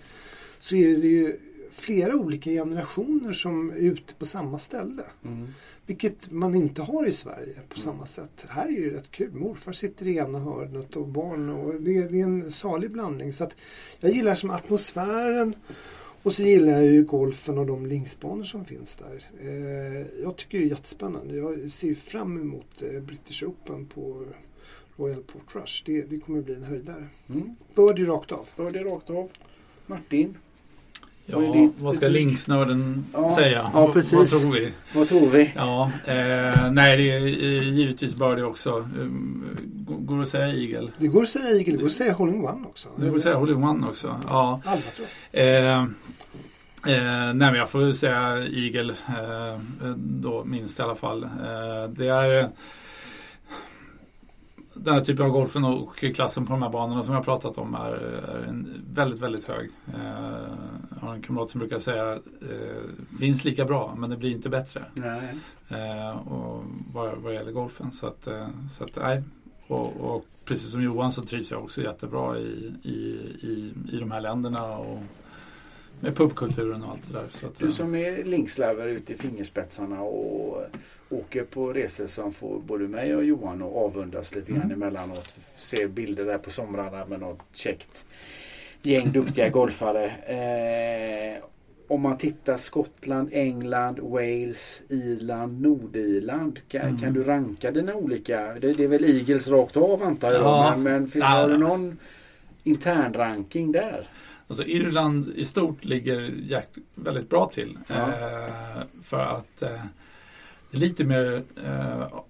[0.60, 1.38] så är det ju
[1.70, 5.02] flera olika generationer som är ute på samma ställe.
[5.24, 5.48] Mm.
[5.86, 8.46] Vilket man inte har i Sverige på samma sätt.
[8.48, 9.32] Här är det rätt kul.
[9.32, 11.50] Morfar sitter i ena hörnet och barn.
[11.50, 13.32] Och det, det är en salig blandning.
[13.32, 13.48] Så
[14.00, 15.54] jag gillar som atmosfären.
[16.22, 19.24] Och så gillar jag ju golfen och de linksbanor som finns där.
[19.40, 21.36] Eh, jag tycker det är jättespännande.
[21.36, 24.24] Jag ser fram emot eh, British Open på
[24.96, 25.82] Royal Port Rush.
[25.86, 27.08] Det, det kommer bli en höjdare.
[27.28, 27.54] Mm.
[27.74, 28.48] Birdie rakt av.
[28.56, 29.30] Birdie rakt av.
[29.86, 30.38] Martin?
[31.30, 33.70] Ja, vad ska linksnörden ja, säga?
[33.74, 34.12] Ja, precis.
[34.12, 34.72] Vad tror vi?
[34.94, 35.52] Vad tror vi?
[35.56, 38.88] Ja, eh, nej, det är givetvis birdie också.
[39.86, 40.90] Går det att säga igel?
[40.98, 41.74] Det går att säga igel.
[41.74, 42.88] Det går att säga Holling One också.
[42.96, 44.16] Det går att säga Holling One också.
[44.28, 44.60] Ja.
[45.32, 45.84] Eh, eh,
[46.84, 49.60] nej, men jag får säga igel eh,
[49.96, 51.22] då minst i alla fall.
[51.24, 52.48] Eh, det är
[54.78, 57.74] den här typen av golfen och klassen på de här banorna som jag pratat om
[57.74, 59.70] är, är en väldigt, väldigt hög.
[59.94, 60.02] Eh,
[61.00, 64.48] jag har en kamrat som brukar säga eh, finns lika bra men det blir inte
[64.48, 64.84] bättre.
[65.68, 67.92] Eh, och vad, vad gäller golfen.
[67.92, 69.22] Så att, eh, så att nej.
[69.66, 72.98] Och, och, precis som Johan så trivs jag också jättebra i, i,
[73.40, 74.76] i, i de här länderna.
[74.76, 75.02] Och,
[76.00, 77.26] med pubkulturen och allt det där.
[77.30, 80.62] Så att, du eh, som är linkslaver ute i fingerspetsarna och
[81.10, 84.82] åker på resor som får både mig och Johan att avundas lite grann mm.
[84.82, 85.36] emellanåt.
[85.56, 88.04] Ser bilder där på somrarna med något käckt
[88.82, 90.06] gäng duktiga golfare.
[90.06, 91.44] Eh,
[91.88, 96.60] om man tittar Skottland, England, Wales, Irland, Nordirland.
[96.68, 96.98] Kan, mm.
[96.98, 98.54] kan du ranka dina olika?
[98.54, 100.42] Det, det, är väl Eagles rakt av antar jag.
[100.42, 100.70] Ja.
[100.76, 101.98] Men, men finns, har du någon
[102.64, 104.08] intern ranking där?
[104.46, 106.32] Alltså Irland i stort ligger
[106.94, 107.78] väldigt bra till.
[107.88, 107.94] Ja.
[107.94, 109.84] Eh, för att eh,
[110.70, 112.20] lite mer eh,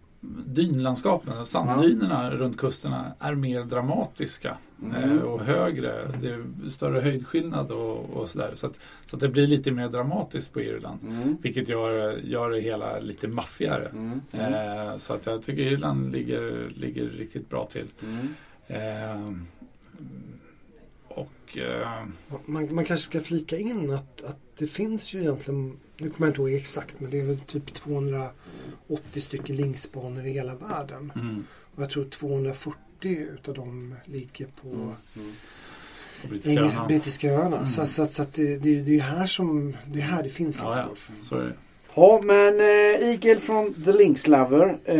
[0.46, 2.38] dynlandskapen, sanddynerna ja.
[2.38, 5.18] runt kusterna är mer dramatiska mm.
[5.18, 6.12] eh, och högre.
[6.22, 8.50] Det är större höjdskillnad och, och sådär.
[8.54, 11.00] Så, att, så att det blir lite mer dramatiskt på Irland.
[11.02, 11.36] Mm.
[11.42, 13.88] Vilket gör, gör det hela lite maffigare.
[13.88, 14.20] Mm.
[14.32, 17.86] Eh, så att jag tycker Irland ligger, ligger riktigt bra till.
[18.02, 18.34] Mm.
[18.66, 19.32] Eh,
[21.08, 22.06] och, eh,
[22.44, 26.30] man, man kanske ska flika in att, att det finns ju egentligen nu kommer jag
[26.30, 28.32] inte ihåg exakt men det är väl typ 280
[29.20, 31.12] stycken linksbanor i hela världen.
[31.14, 31.44] Mm.
[31.74, 32.76] Och jag tror 240
[33.34, 34.94] utav dem ligger på mm.
[35.16, 35.32] Mm.
[36.28, 36.86] Brittiska öarna.
[36.86, 37.56] Brittiska öarna.
[37.56, 37.66] Mm.
[37.66, 40.58] Så, så, så, att det, det, det är här som det är här det finns
[40.62, 40.88] ja, ja.
[41.22, 41.54] Så är det.
[41.94, 44.78] Ja men äh, Igel från The Links Lover.
[44.84, 44.98] Äh,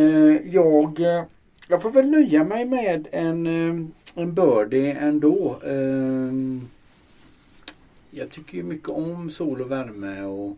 [0.53, 1.23] jag, äh,
[1.67, 3.85] jag får väl nöja mig med en, äh,
[4.15, 5.59] en birdie ändå.
[8.11, 10.57] jag tycker ju mycket om sol och värme och,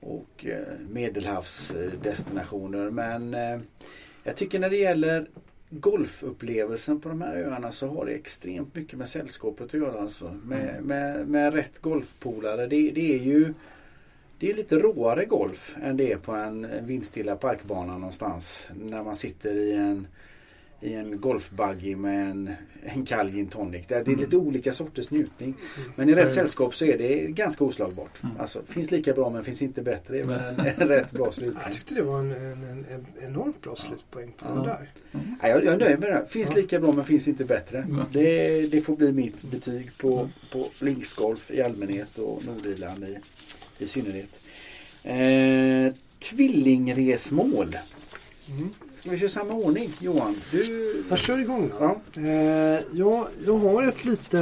[0.00, 2.90] och eh, medelhavsdestinationer.
[2.90, 3.58] Men eh,
[4.24, 5.28] jag tycker när det gäller
[5.70, 10.00] golfupplevelsen på de här öarna så har det extremt mycket med sällskapet att göra.
[10.00, 10.36] Alltså.
[10.44, 10.84] Med, Mm.
[10.84, 12.66] med, med rätt golfpolare.
[12.66, 13.54] Det, det är ju
[14.38, 18.70] det är lite råare golf än det är på en vindstilla parkbana någonstans.
[18.74, 20.06] När man sitter i en,
[20.82, 22.50] i en golfbuggy med en,
[22.84, 23.84] en kall gin tonic.
[23.88, 25.54] Det är, är lite olika sorters njutning.
[25.96, 28.22] Men i rätt sällskap så är det ganska oslagbart.
[28.22, 28.36] Mm.
[28.40, 30.16] Alltså, finns lika bra men finns inte bättre.
[30.22, 31.72] Det en, en rätt bra Jag slutning.
[31.72, 34.54] tyckte det var en, en, en, en enormt bra slutpoäng på Ja.
[34.54, 34.90] det där.
[35.42, 36.26] Ja, jag, jag är nöjd med det.
[36.28, 36.56] Finns Ja.
[36.56, 37.86] lika bra men finns inte bättre.
[37.90, 38.04] Ja.
[38.12, 43.18] Det, det får bli mitt betyg på, på linksgolf i allmänhet och Nordirland i,
[43.78, 44.40] i synnerhet.
[45.02, 47.76] Eh, tvillingresmål.
[48.50, 48.70] Mm.
[49.00, 50.36] Ska vi köra samma ordning Johan?
[50.50, 51.04] Du...
[51.08, 51.76] Jag kör igång då.
[51.80, 52.20] Ja.
[52.20, 54.36] Eh, jag, jag har ett lite,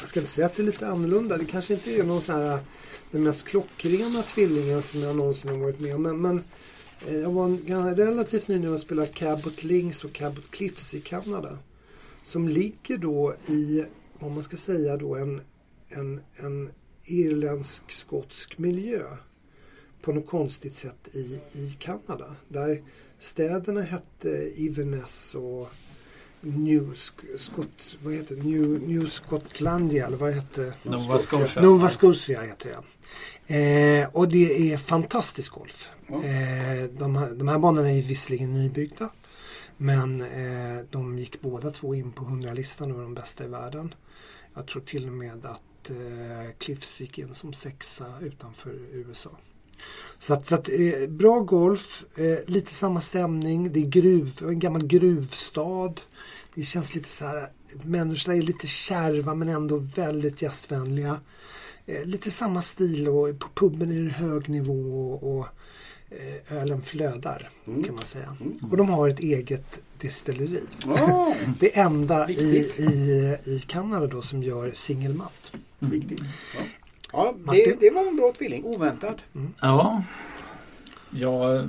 [0.00, 1.36] jag ska inte säga att det är lite annorlunda.
[1.36, 2.58] Det kanske inte är någon sån här
[3.10, 6.02] den mest klockrena tvillingen som jag någonsin har varit med om.
[6.02, 6.44] Men, men
[7.06, 11.58] eh, jag var relativt nyligen och spelade Cabot Links och Cabot Cliffs i Kanada.
[12.24, 13.84] Som ligger då i,
[14.18, 15.40] vad man ska säga då, en,
[15.88, 16.70] en, en
[17.04, 19.02] irländsk-skotsk miljö.
[20.02, 22.36] På något konstigt sätt i, i Kanada.
[22.48, 22.82] Där
[23.18, 25.68] städerna hette Inverness och
[26.40, 26.94] New,
[27.38, 28.42] Scott, vad heter det?
[28.42, 31.62] New, New Scotlandia eller vad heter Nova Scotia.
[31.62, 32.82] Nova Scotia heter det.
[33.54, 35.90] Eh, och det är fantastisk golf.
[36.08, 39.10] Eh, de, här, de här banorna är visserligen nybyggda.
[39.76, 43.94] Men eh, de gick båda två in på 100-listan över de bästa i världen.
[44.54, 49.30] Jag tror till och med att eh, Cliffs gick in som sexa utanför USA.
[50.20, 53.72] Så att, så att eh, bra golf, eh, lite samma stämning.
[53.72, 55.94] Det är gruv, en gammal gruvstad.
[56.54, 57.48] Det känns lite så här,
[57.82, 61.20] människorna är lite kärva men ändå väldigt gästvänliga.
[61.86, 65.46] Eh, lite samma stil och på puben är det hög nivå och, och
[66.10, 67.84] eh, ölen flödar Mm.
[67.84, 68.36] kan man säga.
[68.40, 68.52] Mm.
[68.70, 70.60] Och de har ett eget destilleri.
[70.86, 75.52] Ja, Det enda i, i, i Kanada då som gör singelmatt.
[75.78, 76.20] viktigt.
[77.12, 77.34] Ja.
[77.46, 78.64] Ja, det, det var en bra tvilling.
[78.64, 79.14] Oväntad.
[79.60, 80.02] Ja.
[81.10, 81.62] ja,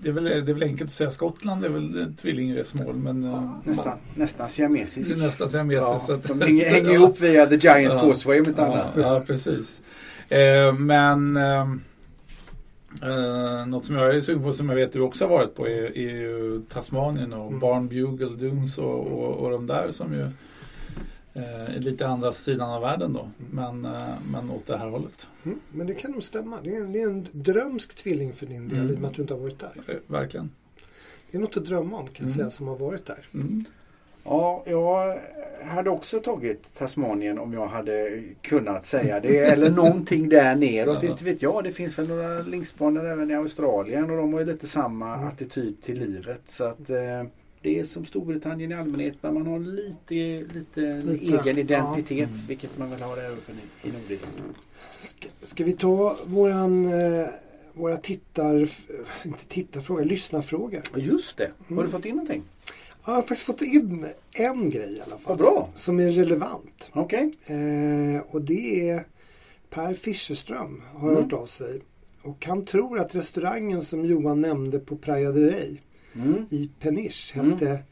[0.00, 3.50] det är, väl, det är väl enkelt att säga Skottland är väl tvillingresmål men eh,
[3.64, 5.12] Nästan, nästan det siamesisk.
[5.12, 8.00] är nästan jag Ja, så att, de hänger, hänger ihop via The Giant Ja.
[8.00, 8.92] Causeway inte ja, annat.
[8.96, 9.82] ja, precis.
[10.28, 11.60] Eh, men eh,
[13.02, 15.68] eh, något som jag är sugen på som jag vet du också har varit på
[15.68, 17.60] är, är ju Tasmanien och Mm.
[17.60, 20.28] Barn Bugle Dunes och, och, och de där som ju
[21.36, 23.30] eh, lite andra sidan av världen då.
[23.50, 25.26] Men, eh, men åt det här hållet.
[25.44, 26.58] Mm, men det kan nog stämma.
[26.62, 28.92] Det är, det är en drömsk tvilling för din del Mm.
[28.92, 29.72] i och med att du inte har varit där.
[29.88, 30.50] Eh, Verkligen.
[31.30, 32.34] Det är något att drömma om kan jag Mm.
[32.34, 33.18] säga som har varit där.
[33.34, 33.64] Mm.
[34.24, 35.18] Ja, jag
[35.64, 39.38] hade också tagit Tasmanien om jag hade kunnat säga det.
[39.38, 41.02] Eller någonting där neråt.
[41.02, 41.64] Inte vet jag.
[41.64, 45.28] Det finns väl några linksbanor även i Australien och de har ju lite samma Mm.
[45.28, 46.40] attityd till livet.
[46.44, 47.22] Så att eh,
[47.62, 50.14] det är som Storbritannien i allmänhet men man har lite,
[50.54, 52.28] lite, Lite, egen identitet.
[52.32, 52.42] ja.
[52.48, 53.52] Vilket man väl har där uppe
[53.82, 54.32] i, Nordirland.
[55.00, 57.26] Ska, ska vi ta våran, eh,
[57.72, 58.68] våra tittar,
[59.24, 60.82] inte tittarfrågor, lyssnarfrågor?
[60.96, 61.50] Just det.
[61.58, 61.84] Har Mm.
[61.84, 62.42] du fått in någonting?
[62.66, 62.72] Ja,
[63.06, 65.20] Jag har faktiskt fått in en grej i alla fall.
[65.24, 65.68] Vad bra.
[65.74, 66.90] Som är relevant.
[66.92, 67.32] Okej.
[67.44, 69.04] Eh, och det är
[69.70, 71.22] Per Fischerström har Mm.
[71.22, 71.80] hört av sig.
[72.22, 75.78] Och han tror att restaurangen som Johan nämnde på Praia de Rey
[76.24, 76.46] Mm.
[76.50, 77.52] i Peniche Mm.
[77.52, 77.82] hette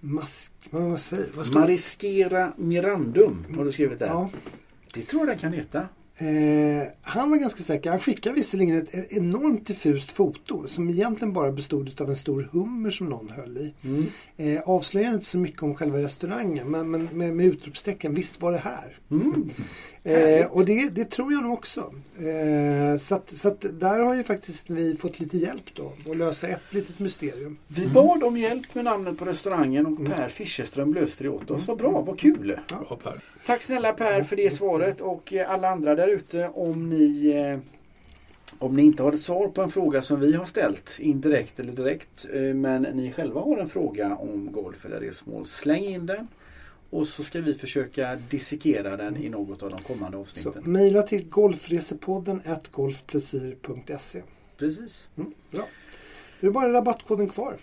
[0.00, 0.52] Mask...
[0.70, 1.60] Vad, säger vad står?
[1.60, 4.06] Mariskera Mirandum har du skrivit där.
[4.06, 4.30] Ja.
[4.94, 5.88] Det tror jag den kan heta.
[6.20, 7.90] Eh, han var ganska säker.
[7.90, 12.48] Han skickade visserligen ett, ett enormt diffust foto som egentligen bara bestod av en stor
[12.52, 13.74] hummer som någon höll i.
[13.82, 14.04] Mm.
[14.36, 18.52] Eh, avslöjar inte så mycket om själva restaurangen men, men med, med utropstecken, visst var
[18.52, 18.98] det här.
[19.10, 19.50] Mm.
[20.04, 21.92] Eh, och det, det tror jag nog också.
[22.18, 26.16] Eh, så att, så att där har ju faktiskt vi fått lite hjälp då att
[26.16, 27.56] lösa ett litet mysterium.
[27.68, 31.68] Vi bad om hjälp med namnet på restaurangen och Per Fischerström löste det åt oss.
[31.68, 32.58] Vad bra, vad kul!
[32.68, 33.20] Bra Per.
[33.46, 37.58] Tack snälla Per för det svaret och eh, alla andra där ute om ni eh,
[38.58, 41.72] om ni inte har ett svar på en fråga som vi har ställt indirekt eller
[41.72, 45.46] direkt eh, men ni själva har en fråga om golf eller resmål.
[45.46, 46.28] Släng in den
[46.90, 50.72] och så ska vi försöka dissekera den i något av de kommande Så avsnitten.
[50.72, 54.22] mejla till golfresepodden golfplesir.se.
[54.56, 55.08] Precis.
[55.16, 55.68] Mm, bra.
[56.40, 57.56] Nu är bara rabattkoden kvar.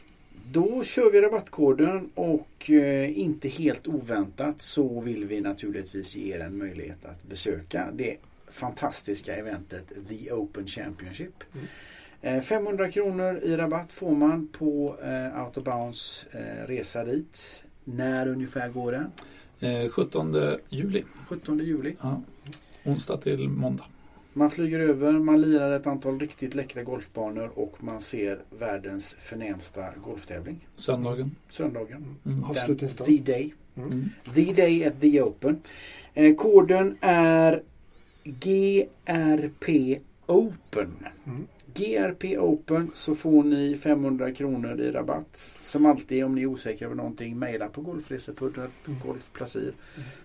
[0.52, 6.40] Då kör vi rabattkoden och eh, inte helt oväntat så vill vi naturligtvis ge er
[6.40, 8.18] en möjlighet att besöka det
[8.52, 11.44] fantastiska eventet The Open Championship.
[11.54, 11.68] Mm.
[12.22, 17.64] Eh, 500 kronor i rabatt får man på eh, Out of Bounds eh, resa dit.
[17.96, 19.12] När ungefär går den?
[19.60, 20.36] Eh, 17
[20.70, 21.04] juli.
[21.28, 21.96] 17 juli.
[22.02, 22.22] Ja.
[22.84, 23.84] onsdag till måndag.
[24.34, 29.86] Man flyger över, man lirar ett antal riktigt läckra golfbanor och man ser världens förnämsta
[30.04, 30.68] golftävling.
[30.76, 31.36] Söndagen.
[31.50, 32.16] Söndagen.
[32.26, 32.44] Mm.
[32.44, 33.08] Avslutningsdag.
[33.08, 33.54] The Day.
[33.78, 34.10] Mm.
[34.34, 35.62] The Day at the Open.
[36.14, 37.64] Eh, koden är
[38.24, 40.94] GRP Open.
[41.26, 41.48] Mm.
[41.78, 45.36] GRP Open så får ni 500 kronor i rabatt.
[45.64, 48.68] Som alltid om ni är osäkra på någonting mejla på golfresepudden
[49.06, 49.74] golfplacir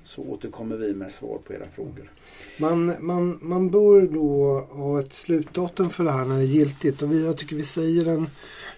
[0.03, 2.11] så återkommer vi med svar på era frågor.
[2.59, 7.03] Man, man, man bör då ha ett slutdatum för det här när det är giltigt
[7.03, 8.27] och vi, jag tycker vi säger den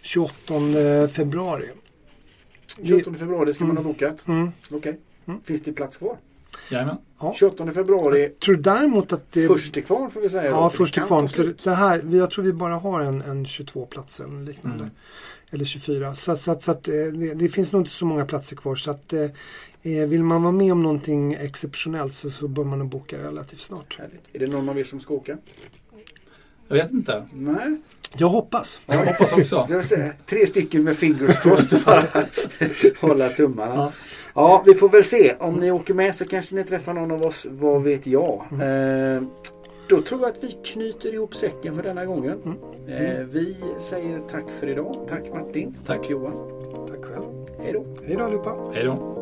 [0.02, 1.68] 28 februari.
[2.82, 4.28] 28 februari ska man ha bokat.
[4.28, 4.50] Mm.
[4.70, 4.98] Okej.
[5.26, 5.40] Mm.
[5.44, 6.16] Finns det plats kvar?
[6.70, 6.96] Jajamän.
[7.34, 8.22] 28 februari.
[8.22, 9.46] Jag tror däremot att det...
[9.46, 10.42] Först till kvarn får vi säga.
[10.50, 11.28] då, Ja, för först till kvarn.
[11.28, 14.78] För det här, vi- jag tror vi bara har en, en 22 platser eller liknande.
[14.84, 14.90] Mm.
[15.50, 16.14] Eller 24.
[16.14, 18.74] Så, att- så, så att, eh, det, det finns nog inte så många platser kvar.
[18.74, 19.20] Så att, eh,
[19.82, 23.60] eh, vill man vara med om någonting exceptionellt så, så bör man nog boka relativt
[23.60, 23.96] snart.
[23.98, 24.28] Härligt.
[24.32, 25.36] Är det någon av er som ska åka?
[26.68, 27.28] Jag vet inte.
[27.32, 27.76] Nej.
[28.16, 28.80] Jag hoppas.
[28.86, 29.82] Jag hoppas också.
[29.82, 32.04] Säga, tre stycken med fingers crossed bara
[33.00, 33.74] hålla tummarna.
[33.74, 33.92] Ja.
[34.34, 34.62] Ja.
[34.66, 35.34] vi får väl se.
[35.40, 37.46] Om ni åker med så kanske ni träffar någon av oss.
[37.50, 38.44] Vad vet jag.
[38.52, 39.16] Mm.
[39.16, 39.22] Eh,
[39.88, 42.40] då tror jag att vi knyter ihop säcken för denna gången.
[42.44, 42.58] Mm.
[42.88, 44.96] Eh, vi säger tack för idag.
[45.08, 45.76] Tack Martin.
[45.86, 46.32] Tack Johan.
[46.88, 47.24] Tack själv.
[47.58, 47.84] Hej då.
[48.06, 48.56] Hej då allihopa.
[48.74, 49.13] Hej då.